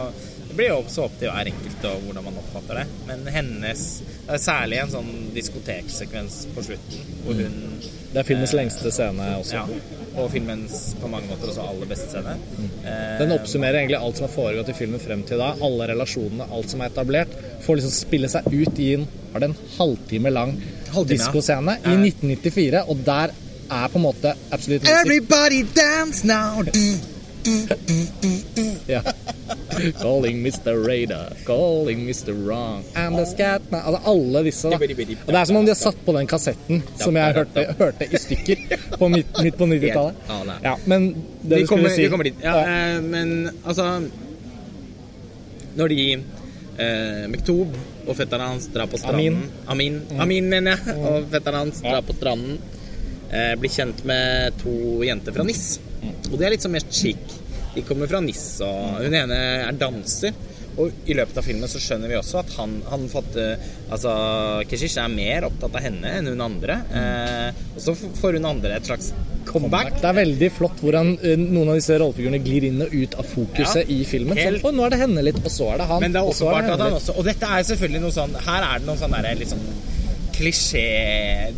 [0.49, 2.87] det blir jo også opp til hver enkelt og hvordan man oppfatter det.
[3.07, 3.85] Men hennes
[4.27, 7.81] det er Særlig en sånn diskoteksekvens på slutten hvor hun
[8.13, 9.55] det er filmens lengste scene også.
[9.55, 9.67] Ja.
[10.13, 12.35] Og filmens på mange måter også aller beste scene.
[12.59, 12.73] Mm.
[13.23, 15.53] Den oppsummerer egentlig alt som har foregått i filmen frem til da.
[15.65, 17.37] Alle relasjonene, alt som er etablert.
[17.65, 20.57] Får liksom spille seg ut i en, har det en halvtime lang
[21.09, 21.95] diskoscene ja.
[21.95, 23.33] i 1994, og der
[23.73, 26.61] er på en måte Absolute Music Everybody dance now!
[28.87, 29.03] Ja.
[30.01, 30.75] Calling Mr.
[30.89, 32.33] Radar, calling Mr.
[32.47, 33.81] Wrong And the scat man.
[33.81, 34.77] Altså alle disse, da.
[34.77, 38.07] Og det er som om de har satt på den kassetten som jeg hørte, hørte
[38.07, 40.61] i stykker på midt, midt på 90-tallet.
[40.63, 41.09] Ja, men
[41.43, 42.43] det Vi kommer, skulle si vi kommer dit.
[42.45, 43.89] Ja, eh, men altså
[45.75, 50.97] Når de eh, Mektob og fetteren hans drar på stranden Amin, Amin, mener jeg.
[51.01, 52.59] Og fetteren hans drar på stranden.
[53.33, 54.75] Eh, blir kjent med to
[55.07, 55.79] jenter fra NIS.
[56.33, 57.39] Og det er litt sånn mer chic.
[57.75, 59.37] De kommer fra NIS, og hun ene
[59.69, 60.35] er danser.
[60.81, 63.59] Og i løpet av filmen så skjønner vi også at han, han fatter
[63.93, 64.13] Altså,
[64.71, 66.79] Keshish er mer opptatt av henne enn hun andre.
[66.97, 69.11] Eh, og så får hun andre et slags
[69.49, 69.99] comeback.
[70.01, 73.29] Det er veldig flott hvordan eh, noen av disse rollefigurene glir inn og ut av
[73.35, 74.41] fokuset Ja, i filmen.
[74.41, 76.01] helt- Sånn, «Å, nå er det henne litt, og så er det han.
[76.07, 78.79] Men det er åpenbart at han også Og dette er selvfølgelig noe sånn Her er
[78.81, 79.67] det noen sånne der, litt sånn
[80.35, 80.87] klisjé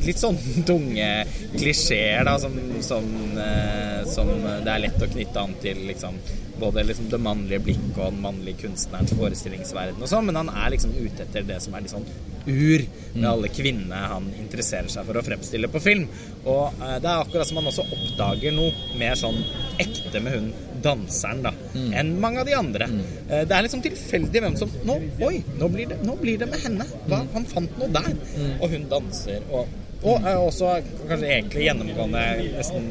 [0.04, 1.10] Litt sånn tunge
[1.54, 3.06] klisjeer, da, som, som,
[3.40, 6.18] eh, som det er lett å knytte an til liksom
[6.64, 10.72] både liksom det mannlige blikket og den mannlige kunstnerens forestillingsverden og sånn, men han er
[10.74, 12.08] liksom ute etter det som er litt sånn
[12.44, 16.04] ur med alle kvinnene han interesserer seg for å fremstille på film.
[16.44, 19.38] Og eh, det er akkurat som han også oppdager noe mer sånn
[19.80, 20.50] ekte med hun
[20.84, 21.52] danseren, da,
[21.96, 22.88] enn mange av de andre.
[23.28, 26.50] Eh, det er liksom tilfeldig hvem som Nå, oi, nå blir det, nå blir det
[26.50, 26.84] med henne.
[27.08, 28.12] Da, Han fant noe der.
[28.58, 29.44] Og hun danser.
[29.54, 29.70] Og,
[30.04, 30.74] og er også
[31.08, 32.24] kanskje egentlig gjennomgående
[32.58, 32.90] nesten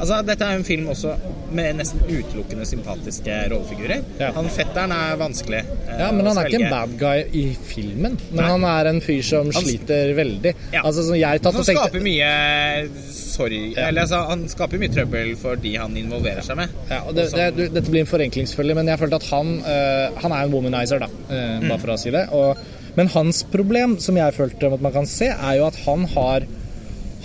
[0.00, 1.12] Altså, dette er en film også
[1.52, 4.02] med nesten utelukkende sympatiske rollefigurer.
[4.20, 4.30] Ja.
[4.36, 8.16] Han fetteren er vanskelig eh, Ja, men han er ikke en bad guy i filmen.
[8.30, 8.46] Men Nei.
[8.54, 10.54] han er en fyr som Han- sliter veldig.
[10.72, 10.82] Ja.
[10.86, 12.30] Altså, som jeg tatt Han tenkte skaper mye
[13.12, 16.72] sorg Eller altså, han skaper mye trøbbel for de han involverer seg med.
[16.90, 19.28] Ja, og det, Og som- det, du- dette blir en forenklingsfølge, men jeg følte at
[19.30, 22.28] han uh, Han er en womanizer, da, eh, bare for å si det.
[22.32, 22.56] Og,
[22.96, 26.46] men hans problem, som jeg følte at man kan se, er jo at han har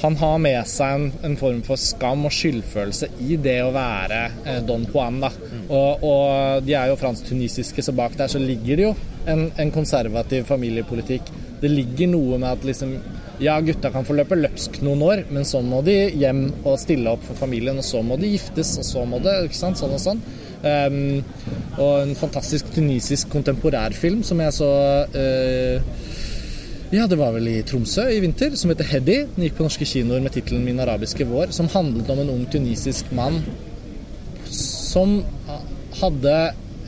[0.01, 4.21] han har med seg en, en form for skam og skyldfølelse i det å være
[4.43, 5.21] eh, Don Juan.
[5.23, 5.31] Da.
[5.69, 8.95] Og, og de er jo fransk-tunisiske, så bak der så ligger det jo
[9.31, 11.31] en, en konservativ familiepolitikk.
[11.61, 12.97] Det ligger noe med at liksom
[13.43, 17.11] Ja, gutta kan få løpe løpsk noen år, men så må de hjem og stille
[17.11, 19.79] opp for familien, og så må de giftes, og så må det Ikke sant?
[19.79, 20.21] Sånn og sånn.
[20.63, 21.19] Um,
[21.75, 24.69] og en fantastisk tunisisk kontemporærfilm som jeg så
[25.19, 25.83] eh,
[26.95, 29.17] ja, det var vel i Tromsø i vinter, som heter Heddy.
[29.35, 32.45] Den gikk på norske kinoer med tittelen 'Min arabiske vår', som handlet om en ung
[32.51, 33.41] tunisisk mann
[34.45, 35.23] som
[35.99, 36.35] hadde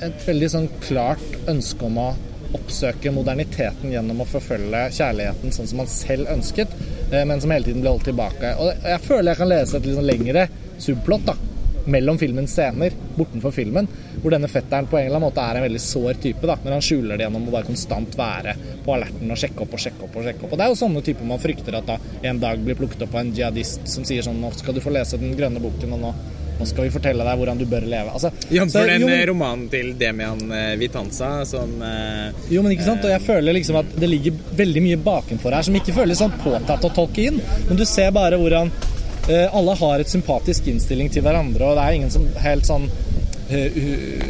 [0.05, 2.07] et veldig sånn klart ønske om å
[2.55, 6.71] oppsøke moderniteten gjennom å forfølge kjærligheten sånn som han selv ønsket,
[7.11, 8.53] eh, men som hele tiden ble holdt tilbake.
[8.61, 10.47] Og jeg føler jeg kan lese et litt sånn lengre
[10.79, 11.35] subplott da,
[11.87, 13.87] mellom filmens scener, bortenfor filmen,
[14.21, 16.77] hvor denne fetteren på en eller annen måte er en veldig sår type, da, når
[16.77, 20.03] han skjuler det gjennom å bare konstant være på alerten og sjekke opp og sjekke
[20.07, 20.15] opp.
[20.19, 20.51] Og sjekke opp.
[20.53, 23.15] Og det er jo sånne typer man frykter at da en dag blir plukket opp
[23.15, 26.03] av en jihadist som sier sånn Nå skal du få lese den grønne boken, og
[26.03, 26.11] nå,
[26.59, 28.11] nå skal vi fortelle deg hvordan du bør leve.
[28.13, 28.69] Altså, Jf.
[28.73, 33.05] så- den jo, eh, romanen til Demian eh, Vitanza som eh, Jo, men ikke sant?
[33.05, 36.33] Og jeg føler liksom at det ligger veldig mye bakenfor her som ikke føles sånn
[36.43, 37.41] påtatt å tolke inn.
[37.69, 38.71] Men du ser bare hvordan
[39.27, 42.85] alle har et sympatisk innstilling til hverandre, og det er ingen som helt sånn
[43.51, 44.27] eh,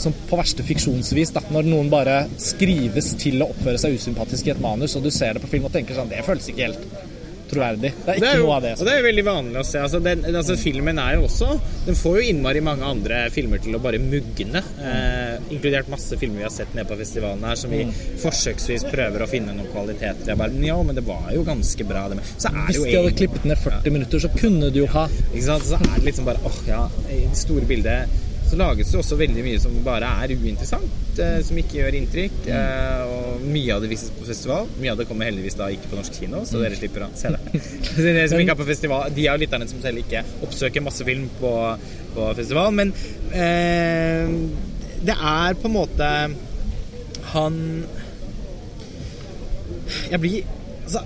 [0.00, 4.54] som på verste fiksjonsvis, da, når noen bare skrives til å oppføre seg usympatisk i
[4.54, 7.09] et manus, og du ser det på film og tenker sånn Det føles ikke helt
[7.50, 7.90] troverdig.
[8.04, 8.72] Det er ikke det er jo, noe av det.
[8.78, 9.82] Og det er jo veldig vanlig å se.
[9.84, 11.48] Altså, den, altså, filmen er jo også
[11.86, 14.62] Den får jo innmari mange andre filmer til å bare mugne.
[14.80, 17.92] Eh, inkludert masse filmer vi har sett nede på festivalen her, som vi Mm.
[18.22, 20.32] forsøksvis prøver å finne noen kvaliteter.
[20.32, 20.36] i.
[20.36, 22.08] bare, ja, men det var jo ganske bra.
[22.08, 22.18] Det.
[22.38, 24.86] Så er det Hvis jo de hadde klippet ned 40 minutter, så kunne du jo
[24.86, 25.64] ha Ikke sant?
[25.64, 28.08] Så er det liksom bare åh ja, i det store bildet
[28.50, 32.38] så lages det også veldig mye som bare er uinteressant, eh, som ikke gjør inntrykk.
[32.50, 34.66] Eh, og mye av det vises på festival.
[34.82, 37.30] Mye av det kommer heldigvis da ikke på norsk kino, så dere slipper å se
[37.30, 37.62] det.
[37.90, 41.06] Så dere som ikke er på festival, De av lytterne som selv ikke oppsøker masse
[41.06, 41.54] film på,
[42.16, 42.74] på festival.
[42.74, 42.92] Men
[43.30, 44.34] eh,
[45.06, 46.06] det er på en måte
[47.32, 47.54] Han
[50.10, 50.50] Jeg blir
[50.84, 51.00] altså,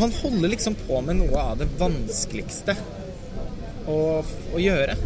[0.00, 2.78] Han holder liksom på med noe av det vanskeligste
[3.90, 4.96] å, å gjøre,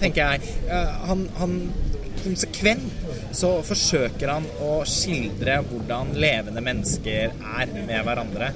[0.00, 0.56] tenker jeg.
[0.68, 1.56] Eh, Han, han
[2.26, 8.48] konsekvent så forsøker han å skildre hvordan levende mennesker er med hverandre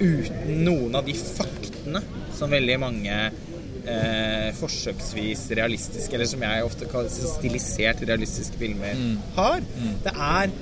[0.00, 2.02] uten noen av de faktene
[2.36, 8.94] som veldig mange eh, forsøksvis realistiske, eller som jeg ofte kaller stilisert realistiske filmer,
[9.36, 9.64] har.
[10.04, 10.54] Det er,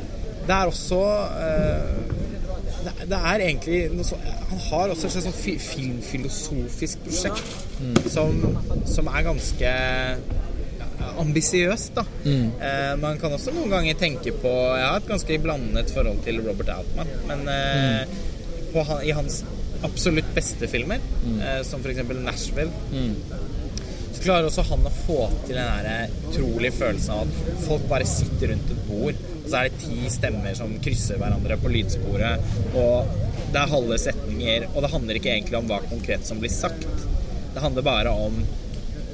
[0.49, 1.03] det er også
[1.45, 2.17] eh,
[3.09, 4.17] det, er egentlig så,
[4.51, 8.43] Han har også et slags sånn filmfilosofisk prosjekt som,
[8.87, 9.73] som er ganske
[11.19, 12.05] ambisiøst, da.
[12.69, 16.41] Eh, man kan også noen ganger tenke på Jeg har et ganske blandet forhold til
[16.47, 18.19] Robert Altman, men eh,
[18.73, 19.43] på, i hans
[19.87, 21.03] absolutt beste filmer,
[21.39, 22.03] eh, som f.eks.
[22.19, 22.71] Nashville
[24.19, 28.07] så klarer også han å få til den der utrolige følelsen av at folk bare
[28.09, 33.11] sitter rundt et bord, så er det ti stemmer som krysser hverandre på lydsporet, og
[33.53, 36.89] det er halve setninger, og det handler ikke egentlig om hva konkret som blir sagt.
[37.55, 38.43] Det handler bare om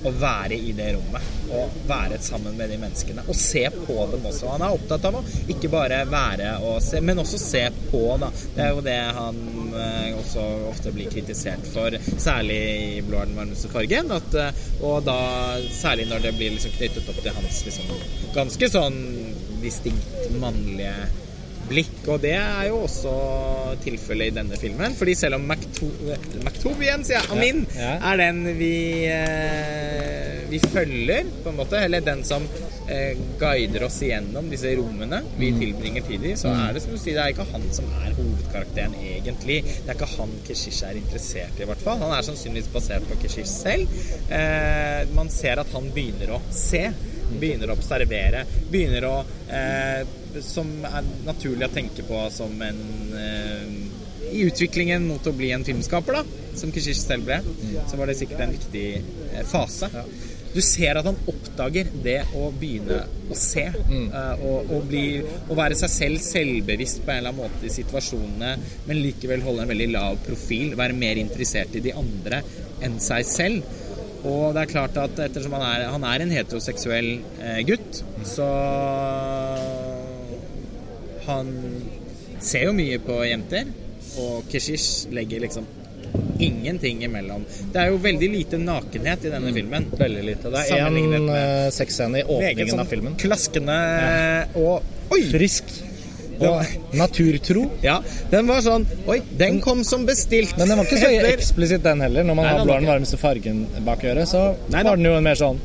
[0.04, 3.24] å være i det rommet og være sammen med de menneskene.
[3.30, 4.50] Og se på dem også.
[4.52, 8.02] Han er opptatt av å ikke bare være og se, men også se på.
[8.20, 8.30] Da.
[8.56, 9.40] Det er jo det han
[9.80, 14.12] eh, også ofte blir kritisert for, særlig i 'Blå er den varmeste fargen'.
[14.18, 15.18] At, eh, og da
[15.72, 17.96] særlig når det blir liksom knyttet opp til hans liksom,
[18.36, 19.00] ganske sånn
[19.64, 20.94] distinkt mannlige
[21.64, 23.12] blikk, og det er jo også
[23.80, 24.92] tilfellet i denne filmen.
[24.98, 28.12] Fordi selv om Mactub sier jeg, Amin, Ja, ja.
[28.12, 28.72] er den vi,
[29.08, 32.44] eh, vi følger, på en måte, eller den som
[32.88, 35.60] eh, guider oss igjennom disse rommene vi Mm.
[35.62, 38.12] tilbringer tid i, så er det som du sier, det er ikke han som er
[38.18, 39.62] hovedkarakteren egentlig.
[39.64, 41.96] Det er ikke han Keshish er interessert i, i hvert fall.
[42.04, 43.88] Han er sannsynligvis basert på Keshish selv.
[44.28, 46.90] Eh, man ser at han begynner å se.
[47.32, 48.44] Begynner å observere.
[48.70, 49.14] Begynner å
[49.48, 50.04] eh,
[50.44, 52.84] Som er naturlig å tenke på som en
[53.18, 53.72] eh,
[54.34, 57.36] I utviklingen mot å bli en filmskaper, da, som Kishish selv ble,
[57.86, 59.90] så var det sikkert en viktig eh, fase.
[60.54, 63.66] Du ser at han oppdager det å begynne å se.
[63.90, 64.06] Mm.
[64.46, 65.18] og, og, bli,
[65.50, 68.52] å være seg selv selvbevisst på en eller annen måte i situasjonene,
[68.86, 70.76] men likevel holde en veldig lav profil.
[70.78, 72.44] Være mer interessert i de andre
[72.86, 73.74] enn seg selv.
[74.24, 77.10] Og det er klart at ettersom han er, han er en heteroseksuell
[77.44, 78.48] eh, gutt, så
[81.24, 81.48] Han
[82.44, 83.70] ser jo mye på jenter,
[84.20, 85.64] og Keshish legger liksom
[86.38, 87.46] ingenting imellom.
[87.72, 89.86] Det er jo veldig lite nakenhet i denne filmen.
[89.98, 90.52] veldig lite.
[90.52, 93.16] Det er én uh, sexscene i åpningen av filmen.
[93.20, 93.78] klaskende
[94.60, 95.20] og Oi!
[95.30, 95.68] Frisk
[96.40, 97.64] og naturtro.
[97.84, 97.98] Ja,
[98.30, 100.56] den var sånn Oi, den kom som bestilt.
[100.58, 102.26] Men den var ikke så eksplisitt, den heller.
[102.26, 105.26] Når man Nei, har den varmeste fargen bak øret, så Nei, var den jo en
[105.26, 105.60] mer sånn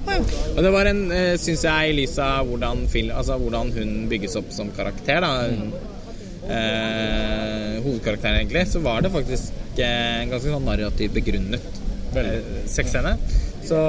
[0.55, 4.37] Og det var en, eh, syns jeg, i lys av hvordan, altså, hvordan hun bygges
[4.39, 5.33] opp som karakter, da.
[5.49, 5.73] Mm.
[6.49, 11.79] eh, hovedkarakteren, egentlig, så var det faktisk eh, en ganske sånn narrativ begrunnet
[12.17, 12.33] eh,
[12.69, 13.15] sexscene.
[13.65, 13.79] Så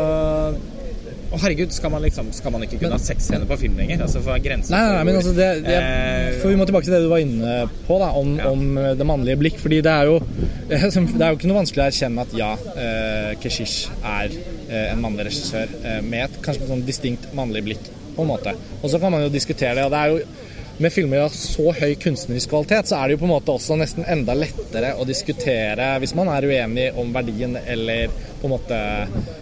[1.31, 4.01] Å, herregud, skal man liksom Skal man ikke kunne ha sexscener på film lenger?
[4.03, 6.89] Altså, for grensen Nei, nei, nei, men altså det, det Eh, For vi må tilbake
[6.89, 7.53] til det du var inne
[7.87, 8.49] på, da, om, Ja.
[8.51, 9.61] om det mannlige blikk.
[9.63, 10.19] Fordi det er jo
[10.71, 15.01] Det er jo ikke noe vanskelig å erkjenne at ja, eh, Keshish er eh, en
[15.03, 18.55] mannlig regissør eh, med et kanskje sånn distinkt mannlig blikk, på en måte.
[18.83, 20.50] Og så kan man jo diskutere det, og det er jo
[20.81, 23.77] med filmer av så høy kunstnerisk kvalitet, så er det jo på en måte også
[23.77, 28.09] nesten enda lettere å diskutere hvis man er uenig om verdien eller
[28.41, 28.79] på en måte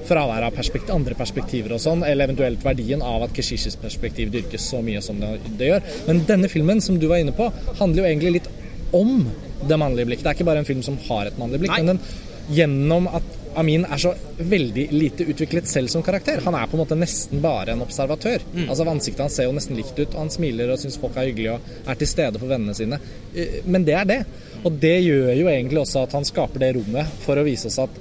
[0.09, 4.67] fravær av perspektiv, andre perspektiver og sånn, eller eventuelt verdien av at Keshishis perspektiv dyrkes
[4.73, 5.91] så mye som det, det gjør.
[6.09, 7.47] Men denne filmen, som du var inne på,
[7.79, 8.51] handler jo egentlig litt
[8.99, 9.29] om
[9.69, 10.25] det mannlige blikk.
[10.25, 11.85] Det er ikke bare en film som har et mannlig blikk, Nei.
[11.85, 12.27] men den,
[12.59, 16.41] gjennom at Amin er så veldig lite utviklet selv som karakter.
[16.45, 18.45] Han er på en måte nesten bare en observatør.
[18.69, 20.13] Altså Ansiktet hans ser jo nesten likt ut.
[20.15, 23.01] og Han smiler og syns folk er hyggelige og er til stede for vennene sine.
[23.35, 24.21] Eh, Men det er det.
[24.65, 27.79] Og det gjør jo egentlig også at han skaper det rommet for å vise oss
[27.79, 28.01] at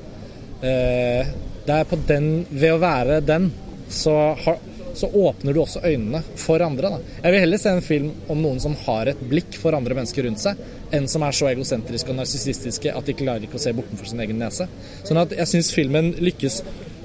[0.65, 1.33] eh,
[1.67, 3.51] det er på den Ved å være den,
[3.89, 4.57] så, har,
[4.97, 6.91] så åpner du også øynene for andre.
[6.95, 7.17] Da.
[7.23, 10.25] Jeg vil heller se en film om noen som har et blikk for andre mennesker
[10.27, 10.59] rundt seg,
[10.95, 14.23] enn som er så egosentriske og narsissistiske at de klarer ikke å se bortenfor sin
[14.23, 14.69] egen nese.
[15.07, 16.63] Sånn at jeg syns filmen lykkes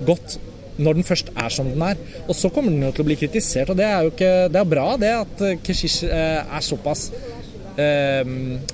[0.08, 0.38] godt
[0.82, 2.00] når den først er som den er.
[2.26, 4.60] Og så kommer den jo til å bli kritisert, og det er jo ikke, det
[4.62, 7.10] er bra det at eh, Keshish eh, er såpass
[7.76, 8.24] eh,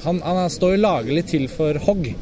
[0.05, 2.13] han, han står jo lagelig til for hogg.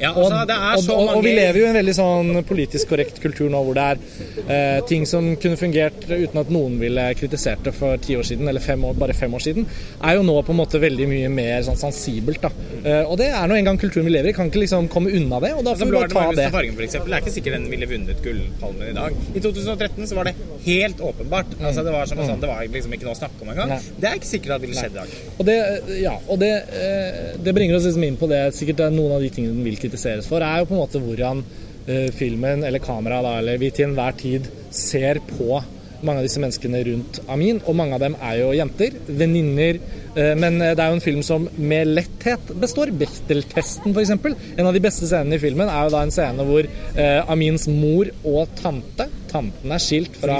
[0.00, 2.32] Ja, Og, altså, det og, så og, og vi lever jo i en veldig sånn
[2.48, 4.00] politisk korrekt kultur nå hvor det er
[4.46, 8.48] eh, ting som kunne fungert uten at noen ville kritisert det for ti år siden,
[8.50, 9.64] eller fem år, bare fem år siden,
[10.04, 12.42] er jo nå på en måte veldig mye mer sånn sensibelt.
[12.44, 12.50] da.
[12.84, 14.36] Eh, og det er nå en gang kulturen vi lever i.
[14.36, 16.50] Kan ikke liksom komme unna det, og da Altså, får vi bare ta det.
[16.52, 17.10] fargen, for eksempel.
[17.14, 19.16] Det er ikke sikkert den ville vunnet Gullpalmen i dag.
[19.34, 20.34] I 2013 så var det
[20.66, 21.56] helt åpenbart.
[21.62, 23.74] Altså, det var som sånn, det var liksom ikke noe å snakke om engang.
[23.96, 25.16] Det er ikke sikkert at det ville skjedd i dag.
[25.38, 25.56] Og det,
[26.02, 26.52] ja, og det,
[26.84, 29.64] eh, det bringer oss liksom inn på det sikkert er noen av de tingene den
[29.66, 31.42] vil kritiseres for, er jo på en måte hvordan
[31.86, 35.62] eh, filmen eller kameraet eller vi til enhver tid ser på
[36.04, 39.78] mange av disse menneskene rundt Amin, og mange av dem er jo jenter, venninner,
[40.12, 42.92] eh, men det er jo en film som med letthet består.
[43.00, 44.12] Bechtel-testen, f.eks.
[44.58, 47.64] En av de beste scenene i filmen er jo da en scene hvor eh, Amins
[47.72, 50.38] mor og tante Tanten er skilt fra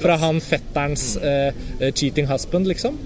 [0.00, 1.50] fra han fetterens eh,
[1.80, 2.96] eh, cheating husband, liksom.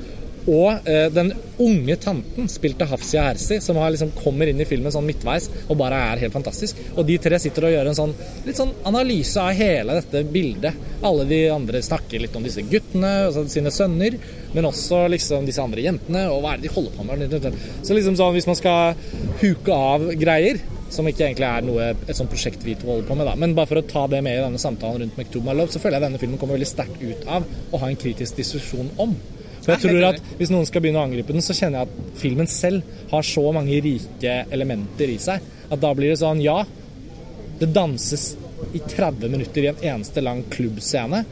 [0.48, 4.92] Og eh, den unge tanten, spilt av Hafsia Hersi, som liksom, kommer inn i filmen
[4.92, 6.80] sånn midtveis og bare er helt fantastisk.
[6.96, 8.14] Og de tre sitter og gjør en sånn
[8.46, 10.88] litt sånn analyse av hele dette bildet.
[11.06, 14.16] Alle de andre snakker litt om disse guttene, og sine sønner,
[14.54, 17.48] men også liksom disse andre jentene, og hva er det de holder på med?
[17.86, 19.00] Så liksom sånn, hvis man skal
[19.40, 23.16] huke av greier, som ikke egentlig er noe, et sånt prosjekt vi to holder på
[23.18, 23.36] med, da.
[23.38, 25.82] Men bare for å ta det med i denne samtalen rundt Maktub My Love, så
[25.82, 29.14] føler jeg denne filmen kommer veldig sterkt ut av å ha en kritisk diskusjon om.
[29.70, 32.20] For jeg tror at hvis noen skal begynne å angripe den, så kjenner jeg at
[32.20, 36.62] filmen selv har så mange rike elementer i seg at da blir det sånn Ja,
[37.60, 38.32] det danses
[38.74, 41.22] i 30 minutter i en eneste lang klubbscene.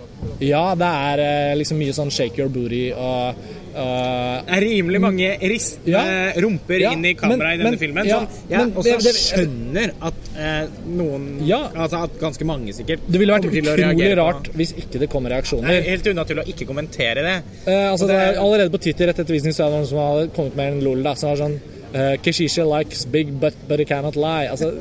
[0.43, 3.43] Ja, det er eh, liksom mye sånn shake your booty og,
[3.75, 6.33] og Det er rimelig mange ristende Ja.
[6.41, 8.07] rumper Ja, inn i kameraet i denne men- filmen.
[8.07, 11.69] ja, som jeg men også det- det- skjønner at eh, noen Ja.
[11.75, 15.71] Altså at ganske mange sikkert Det ville vært utrolig rart hvis ikke det Det reaksjoner.
[15.71, 17.43] er helt unaturlig å ikke kommentere det.
[17.67, 19.99] Uh, altså, det det- er, allerede på Twitter etter ettervisning så er det noen som
[19.99, 21.61] har kommet med en lol da, som er sånn
[21.95, 24.47] uh, Keshisha likes big butt, but he cannot lie.
[24.49, 24.75] Altså,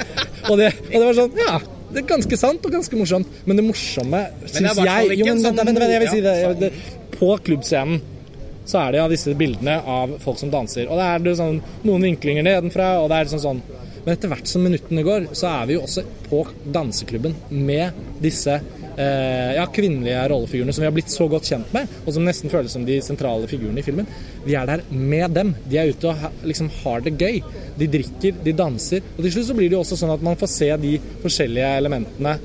[0.50, 1.60] og, det, og det var sånn Ja,
[1.94, 5.38] det er ganske sant og ganske morsomt, men det morsomme det syns jeg jo, men,
[5.38, 6.74] sånn- vent, vent, vent, jeg vil si det, det
[7.18, 8.02] På klubbscenen
[8.68, 10.90] så er det jo disse bildene av folk som danser.
[10.92, 13.68] Og det er det sånn, noen vinklinger nedenfra, og det er sånn sånn
[14.08, 16.38] Men etter hvert som minuttene går, så er vi jo også på
[16.72, 21.92] danseklubben med disse eh, ja, kvinnelige rollefigurene som vi har blitt så godt kjent med,
[22.06, 24.08] og som nesten føles som de sentrale figurene i filmen.
[24.46, 25.52] Vi er der med dem.
[25.68, 27.42] De er ute og liksom har det gøy.
[27.76, 29.04] De drikker, de danser.
[29.18, 30.94] Og til slutt så blir det jo også sånn at man får se de
[31.26, 32.38] forskjellige elementene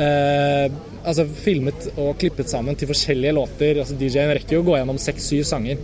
[0.00, 3.80] eh, altså filmet og klippet sammen til forskjellige låter.
[3.82, 5.80] Altså DJ-en rekker jo å gå gjennom seks-syv sanger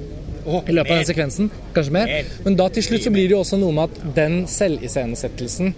[0.47, 1.51] i løpet av den sekvensen.
[1.75, 2.15] Kanskje mer.
[2.45, 5.75] Men da til slutt så blir det jo også noe med at den selviscenesettelsen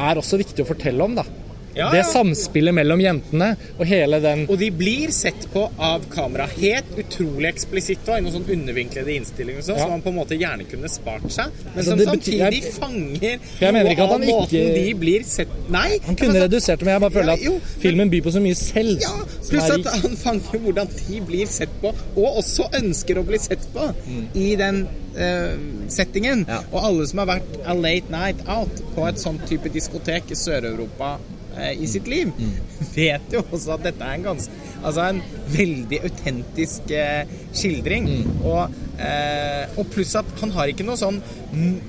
[0.00, 1.26] er også viktig å fortelle om, da.
[1.74, 2.04] Ja, Det ja.
[2.04, 7.48] samspillet mellom jentene og hele den Og de blir sett på av kamera helt utrolig
[7.48, 9.82] eksplisitt og i noen sånn undervinklede innstillinger også, sånn, Ja.
[9.86, 12.62] som man på en måte gjerne kunne spart seg, men Altså, som det betyr- samtidig
[12.62, 15.98] jeg- fanger jeg mener ikke at noe han måten ikke- de blir sett Nei!
[16.06, 18.32] Han kunne altså- redusert det, men jeg bare føler at jo, men- filmen byr på
[18.32, 19.00] så mye selv.
[19.00, 23.38] Ja, pluss at han fanger hvordan de blir sett på, og også ønsker å bli
[23.38, 23.94] sett på
[24.34, 25.56] i den eh,
[25.88, 26.46] settingen.
[26.48, 26.60] Ja.
[26.72, 30.34] Og alle som har vært a late night out på et sånt type diskotek i
[30.34, 31.41] Sør-Europa eh,
[31.76, 32.32] i sitt liv,
[32.96, 35.20] vet jo også at dette er en ganske Altså en
[35.52, 38.08] veldig autentisk eh, skildring.
[38.42, 41.20] Og, eh, og pluss at han har ikke noe sånn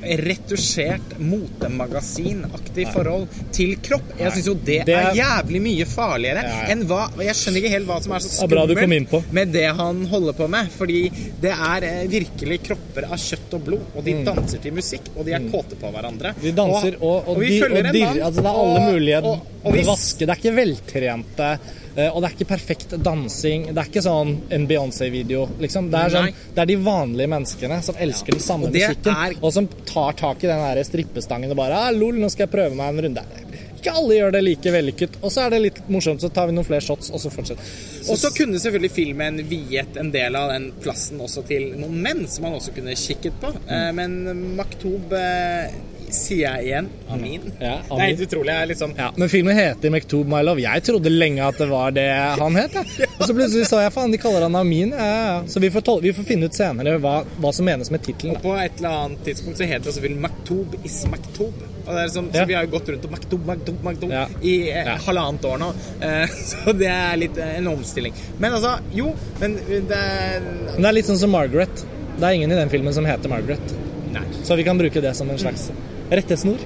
[0.04, 4.10] retusjert motemagasinaktig forhold til kropp.
[4.20, 6.66] Jeg syns jo det, Det er jævlig mye farligere Ja, ja.
[6.74, 10.34] enn hva Jeg skjønner ikke helt hva som er så skummelt med det han holder
[10.38, 10.72] på med.
[10.78, 11.00] Fordi
[11.44, 15.26] det er eh, virkelig kropper av kjøtt og blod, og de danser til musikk, og
[15.28, 16.34] de er kåte på hverandre.
[16.36, 16.44] Mm.
[16.44, 18.92] De danser og, og, vi de, følger og en mann, Altså, det er alle og-
[18.94, 20.20] mulige og- og vi- vaske.
[20.26, 21.50] Det er ikke veltrente.
[21.96, 23.68] Eh, Og det er ikke perfekt dansing.
[23.74, 25.90] Det er ikke sånn en Beyoncé-video, liksom.
[25.94, 29.54] Det sånn, det er de vanlige menneskene som elsker den samme Og musikken, er- og
[29.54, 32.76] som tar tak i den der strippestangen og bare ah, 'Lol, nå skal jeg prøve
[32.76, 33.26] meg en runde'.
[33.84, 35.16] Ikke alle gjør det like vellykket.
[35.22, 37.64] Og så er det litt morsomt, så tar vi noen flere shots, og så fortsetter
[38.10, 42.24] Og så kunne selvfølgelig filmen viet en del av den plassen også til noen menn,
[42.32, 43.52] som man også kunne kikket på.
[43.68, 43.96] Mm.
[44.00, 45.68] Men Maktub eh,
[46.16, 46.88] sier jeg igjen.
[47.14, 47.44] Amin.
[47.60, 48.52] Ja, Det er helt utrolig.
[48.54, 50.62] Jeg er liksom Ja, Men filmen heter Mektub My Love.
[50.64, 52.06] Jeg trodde lenge at det var det
[52.40, 52.74] han het.
[52.74, 53.10] jeg.
[53.20, 54.94] Og så plutselig sa jeg faen, de kaller han Amin.
[54.96, 55.38] Ja, ja, ja.
[55.48, 58.40] Så vi får, vi får finne ut senere hva, hva som menes med tittelen.
[58.44, 61.64] På et eller annet tidspunkt så heter det selvfølgelig Maktoub is Maktoub.
[61.88, 62.42] Er liksom, Ja.
[62.44, 64.26] Så vi har jo gått rundt og Maktoub, Maktoub, Maktoub Ja.
[64.42, 64.98] i eh, Ja.
[65.08, 65.72] halvannet år nå.
[66.02, 68.14] Eh, så det er litt eh, en omstilling.
[68.40, 70.04] Men altså, jo, men det
[70.74, 71.86] Men det er litt sånn som Margaret.
[72.20, 73.74] Det er ingen i den filmen som heter Margaret.
[74.14, 74.22] Nei.
[74.46, 75.72] Så vi kan bruke det som en slags
[76.20, 76.58] rettesnor.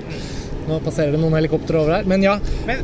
[0.67, 2.07] Nå passerer det noen helikoptre over her.
[2.09, 2.37] Men ja,
[2.67, 2.81] Men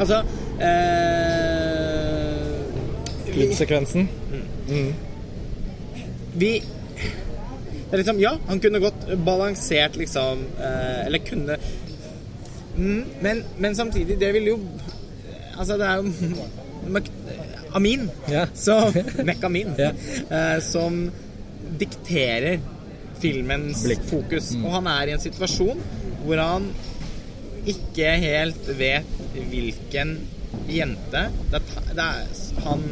[0.00, 0.22] altså
[0.60, 2.46] eh,
[3.36, 3.46] vi,
[4.68, 4.92] Mm.
[6.34, 6.50] vi
[7.86, 11.56] det er liksom, Ja, han kunne godt balansert liksom eh, Eller kunne
[12.76, 14.56] mm, men, men samtidig, det vil jo
[15.58, 17.00] Altså, det er jo
[17.76, 18.46] Amin, Ja.
[18.54, 18.92] så
[19.28, 19.90] Mekamin, Ja.
[20.30, 21.10] eh, som
[21.78, 22.58] dikterer
[23.22, 24.04] filmens Blikk.
[24.10, 24.52] fokus.
[24.54, 24.64] Mm.
[24.66, 25.82] Og han er i en situasjon
[26.26, 26.70] hvor han
[27.66, 29.10] ikke helt vet
[29.50, 30.16] hvilken
[30.70, 32.84] jente det er, det er han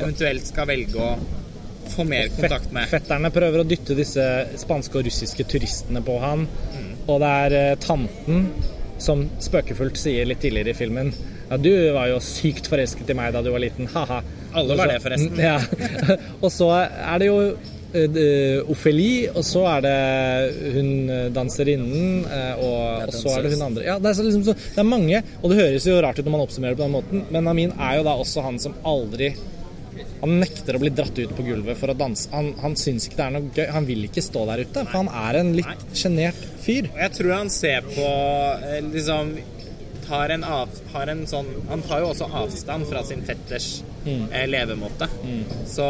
[0.00, 1.12] eventuelt skal velge å
[1.92, 2.88] få mer kontakt med.
[2.88, 4.24] Fetterne prøver å dytte disse
[4.60, 6.46] spanske og russiske turistene på han.
[7.10, 8.46] Og det er eh, tanten
[9.02, 11.08] som spøkefullt sier litt tidligere i filmen
[11.48, 13.88] Ja, du var jo sykt forelsket i meg da du var liten.
[13.92, 14.20] Ha-ha.
[14.56, 15.40] Alle var det, forresten.
[15.50, 15.58] Ja.
[16.44, 17.38] og så er det jo
[18.72, 19.96] Ophelie, og så er det
[20.76, 23.86] hun eh, danserinnen, eh, og, og så er det hun andre.
[23.86, 26.26] Ja, det er, så liksom så, det er mange, og det høres jo rart ut
[26.26, 28.78] når man oppsummerer det på den måten, men Amin er jo da også han som
[28.88, 29.34] aldri
[30.22, 32.28] han nekter å bli dratt ut på gulvet for å danse.
[32.32, 33.64] Han, han syns ikke det er noe gøy.
[33.74, 36.88] Han vil ikke stå der ute, for han er en litt sjenert fyr.
[36.94, 38.06] Jeg tror han ser på
[38.68, 39.34] eh, liksom
[40.06, 43.68] tar en av, har en sånn Han tar jo også avstand fra sin fetters
[44.06, 45.08] eh, levemåte.
[45.68, 45.88] Så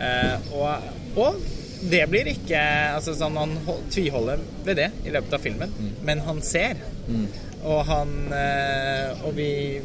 [0.00, 1.36] eh, og, og
[1.90, 2.60] det blir ikke
[2.96, 3.56] altså sånn, Han
[3.92, 5.72] tviholder ved det i løpet av filmen,
[6.06, 6.78] men han ser.
[7.64, 9.80] Og han eh, Og vi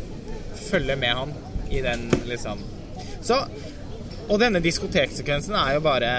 [0.70, 1.34] følger med han
[1.72, 2.60] i den, liksom.
[3.22, 3.42] Så
[4.30, 6.12] Og denne diskoteksekvensen er jo bare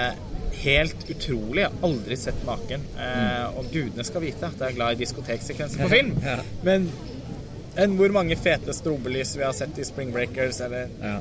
[0.61, 1.63] helt utrolig.
[1.63, 2.83] Jeg har aldri sett maken.
[2.99, 6.11] Eh, og gudene skal vite at jeg er glad i diskoteksekvenser på film.
[6.67, 6.89] Men
[7.79, 11.15] enn hvor mange fete strobelys vi har sett i Spring Breakers eller Ja.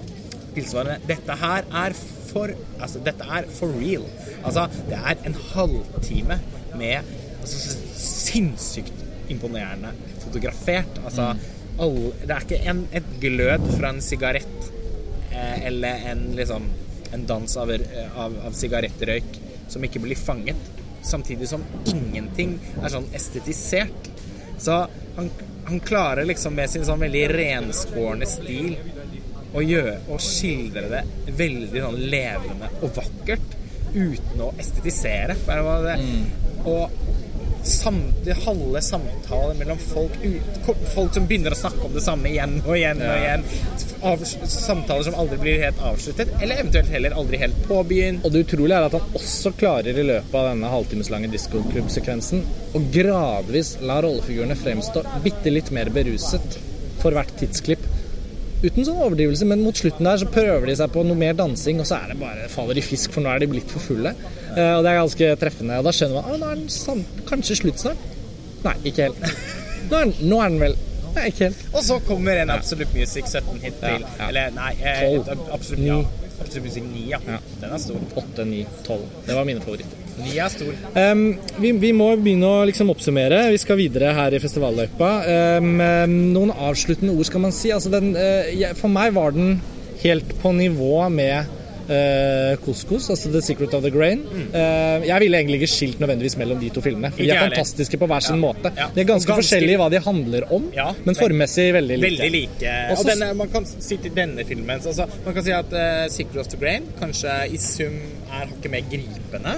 [0.56, 0.98] Tilsvarende.
[1.08, 1.96] Dette her er
[2.30, 4.04] for Altså, dette er for real.
[4.46, 6.38] Altså, det er en halvtime
[6.78, 7.08] med
[7.40, 9.90] altså, sinnssykt imponerende
[10.22, 11.00] fotografert.
[11.04, 11.34] Altså,
[11.80, 14.70] alle, det er ikke en, et glød fra en sigarett
[15.32, 16.70] eh, eller en liksom
[17.12, 17.72] en dans av,
[18.16, 19.38] av, av sigarettrøyk
[19.70, 20.70] som ikke blir fanget.
[21.02, 24.10] Samtidig som ingenting er sånn estetisert.
[24.60, 24.76] Så
[25.16, 25.30] han,
[25.66, 28.76] han klarer liksom med sin sånn veldig renskårne stil
[29.54, 31.02] å gjøre og skildre det
[31.38, 33.56] veldig sånn levende og vakkert
[33.94, 35.34] uten å estetisere.
[35.46, 35.96] Det,
[36.70, 36.90] Og
[37.66, 37.98] sam,
[38.44, 40.60] halve samtaler mellom folk ut,
[40.94, 43.44] Folk som begynner å snakke om det samme igjen og igjen og igjen.
[44.06, 48.24] Av, samtaler som aldri blir helt avsluttet, eller eventuelt heller aldri helt påbegynt.
[48.24, 52.44] Og det utrolige er at han også klarer i løpet av denne halvtimeslange diskoklubbsekvensen
[52.76, 56.60] å gradvis la rollefigurene fremstå bitte litt mer beruset
[57.00, 57.84] for hvert tidsklipp.
[58.60, 61.80] Uten sånn overdrivelse, men mot slutten der så prøver de seg på noe mer dansing,
[61.80, 64.12] og så er det bare faller i fisk, for nå er de blitt for fulle.
[64.52, 65.78] Eh, og det er ganske treffende.
[65.80, 68.06] Og da skjønner man at nå er den kanskje slutt snart.
[68.66, 69.26] Nei, ikke helt.
[69.88, 70.76] Nå er den, nå er den vel
[71.10, 71.62] Nei, ikke helt.
[71.74, 74.04] Og så kommer en Absolute Music 17-hit til.
[74.04, 74.28] Ja, ja.
[74.28, 75.48] Eller nei, eh, Tolv.
[75.56, 75.96] Absolutt, ja.
[76.36, 77.18] Absolute Music 9, ja.
[77.26, 77.40] Ja.
[77.64, 78.04] Den er stor.
[78.22, 79.08] 8, 9, 12.
[79.26, 79.99] Det var mine favoritter.
[80.24, 80.72] 9 er stor.
[80.94, 81.24] Um,
[81.62, 83.46] vi, vi må begynne å liksom oppsummere.
[83.54, 85.12] Vi skal videre her i festivalløypa.
[85.60, 85.70] Um,
[86.34, 87.72] noen avsluttende ord, skal man si.
[87.74, 89.56] Altså, den, uh, for meg var den
[90.04, 91.56] helt på nivå med
[91.90, 94.22] uh, Couscous, altså The Secret of the Grain.
[94.54, 97.10] Uh, jeg ville egentlig ikke skilt nødvendigvis mellom de to filmene.
[97.12, 98.42] For de er fantastiske på hver sin Ja.
[98.44, 98.72] måte.
[98.78, 98.86] Ja.
[98.94, 102.22] De er ganske, ganske- forskjellige i hva de handler om, Ja, men formmessig veldig like.
[102.22, 102.76] Veldig like.
[102.94, 106.08] Også- Og denne, man kan si til denne filmen altså, Man kan si at uh,
[106.08, 107.98] Secret of the Grain kanskje i sum
[108.30, 109.56] er hakket mer gripende.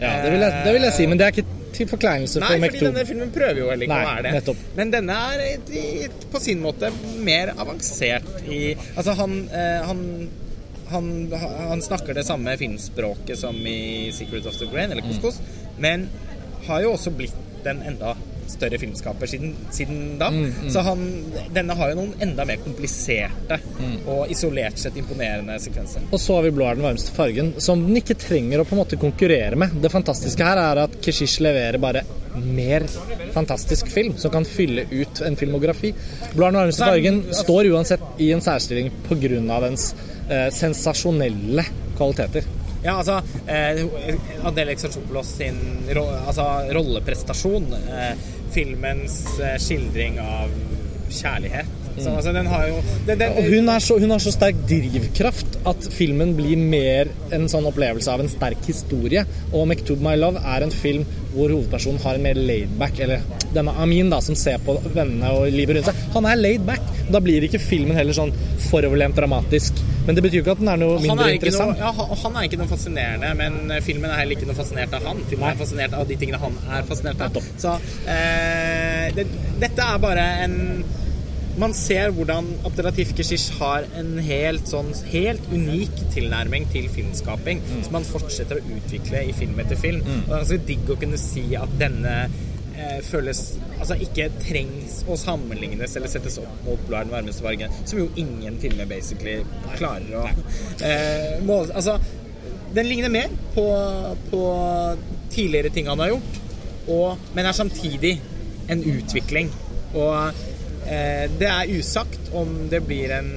[0.00, 2.46] Ja, det vil, jeg, det vil jeg si, men det er ikke til forkleinelse Nei,
[2.46, 2.86] for fordi Mektoub.
[2.86, 4.32] denne filmen prøver jo heller ikke Nei, å være det.
[4.36, 4.62] nettopp.
[4.78, 6.90] Men denne er på sin måte
[7.26, 8.62] mer avansert i
[8.96, 10.02] Altså, han, eh, han
[10.94, 15.40] han, han snakker det samme filmspråket som i 'Secret of the Grain', eller Couscous,
[15.78, 16.08] men
[16.66, 18.14] har jo også blitt en enda
[18.50, 20.30] større filmskaper siden, siden da.
[20.72, 21.04] Så han,
[21.54, 23.60] denne har jo noen enda mer kompliserte
[24.10, 26.08] og isolert sett imponerende sekvenser.
[26.10, 28.76] Og så har vi 'Blå er den varmeste fargen', som den ikke trenger å på
[28.76, 29.76] en måte konkurrere med.
[29.82, 32.86] Det fantastiske her er at Keshish leverer bare mer
[33.34, 35.94] fantastisk film, som kan fylle ut en filmografi.
[36.34, 39.60] 'Blå er den varmeste fargen' står uansett i en særstilling pga.
[39.60, 39.94] dens
[40.30, 41.64] eh, sensasjonelle
[41.96, 42.44] kvaliteter.
[42.84, 43.86] Ja, altså eh,
[44.44, 45.56] Adele Exarchopoulos sin
[45.96, 46.44] ro altså,
[46.76, 47.70] rolleprestasjon.
[47.72, 48.10] Eh,
[48.54, 50.52] filmens eh, skildring av
[51.14, 51.80] kjærlighet.
[51.94, 54.64] Så, altså, den har jo den, den, Og hun, er så, hun har så sterk
[54.66, 59.22] drivkraft at filmen blir mer en sånn opplevelse av en sterk historie.
[59.52, 63.22] Og 'Mektub My Love' er en film hvor hovedpersonen har en mer laidback Eller
[63.54, 66.02] denne Amin, da, som ser på vennene og livet rundt seg.
[66.16, 66.82] Han er laidback.
[67.14, 68.34] Da blir ikke filmen heller sånn
[68.70, 69.83] foroverlent dramatisk.
[70.06, 71.78] Men det betyr jo ikke at den er noe han mindre er, interessant.
[71.78, 74.92] noe, ja, han- er ikke noe fascinerende, men eh, filmen er heller ikke noe fascinert
[74.98, 75.22] av han.
[75.30, 77.38] Filmen er fascinert av de tingene han er fascinert av.
[77.62, 77.72] Så
[78.06, 79.26] eh, det,
[79.62, 80.58] dette er bare en
[81.56, 87.94] Man ser hvordan Abdelatif Keshish har en helt sånn helt unik tilnærming til filmskaping, som
[87.94, 90.00] han fortsetter å utvikle i film etter film.
[90.02, 92.16] Og det er ganske digg å kunne si at denne
[92.78, 93.40] eh, føles
[93.78, 97.98] Altså ikke trengs å sammenlignes eller settes opp mot 'Blå er den varmeste fargen', som
[97.98, 99.40] jo ingen filmer basically
[99.74, 100.26] klarer å
[100.80, 101.98] eh, måle Altså,
[102.74, 103.66] den ligner mer på,
[104.30, 104.44] på
[105.30, 106.38] tidligere ting han har gjort,
[106.90, 108.14] og, men er samtidig
[108.68, 109.50] en utvikling.
[109.94, 110.40] Og
[110.90, 113.30] eh, det er usagt om det blir en,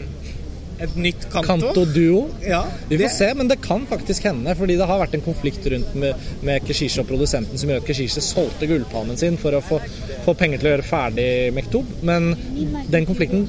[0.80, 1.48] et nytt kanto.
[1.48, 2.28] Kanto-duo.
[2.46, 5.66] Ja, Vi får se, men det kan faktisk hende, fordi det har vært en konflikt
[5.74, 9.64] rundt med, med Keshisha og produsenten som gjør at Keshisha solgte gullpalmen sin for å
[9.64, 9.82] få,
[10.26, 11.98] få penger til å gjøre ferdig Mektob.
[12.08, 12.34] Men
[12.94, 13.48] den konflikten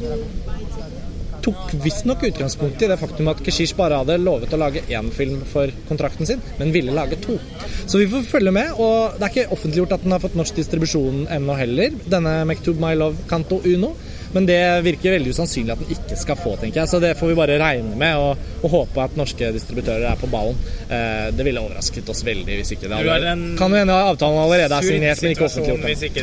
[1.49, 5.41] tok visstnok utgangspunkt i det faktum at Keshish bare hadde lovet å lage én film
[5.49, 7.39] for kontrakten sin, men ville lage to.
[7.87, 10.59] Så vi får følge med, og det er ikke offentliggjort at den har fått norsk
[10.59, 13.95] distribusjon ennå heller, denne Mektob My Love Kanto Uno.
[14.35, 16.91] Men det virker veldig usannsynlig at den ikke skal få, tenker jeg.
[16.91, 20.31] Så det får vi bare regne med, og, og håpe at norske distributører er på
[20.33, 20.59] ballen.
[20.89, 24.79] Eh, det ville overrasket oss veldig hvis ikke det hadde Kan jo hende avtalen allerede
[24.79, 26.19] er signert, men ikke offentliggjort.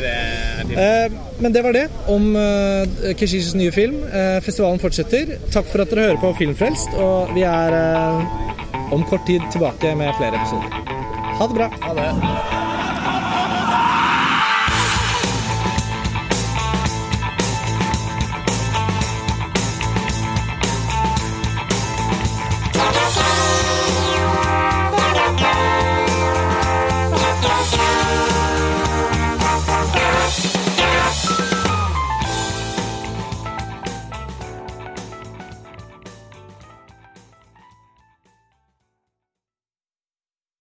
[0.86, 3.98] Eh, men det var det om eh, Keshishis nye film.
[4.06, 5.36] Eh, festivalen fortsetter.
[5.54, 9.96] Takk for at dere hører på Filmfrelst, og vi er eh, om kort tid tilbake
[9.98, 10.94] med flere episoder.
[11.36, 11.72] Ha det bra.
[11.82, 12.55] Ha det.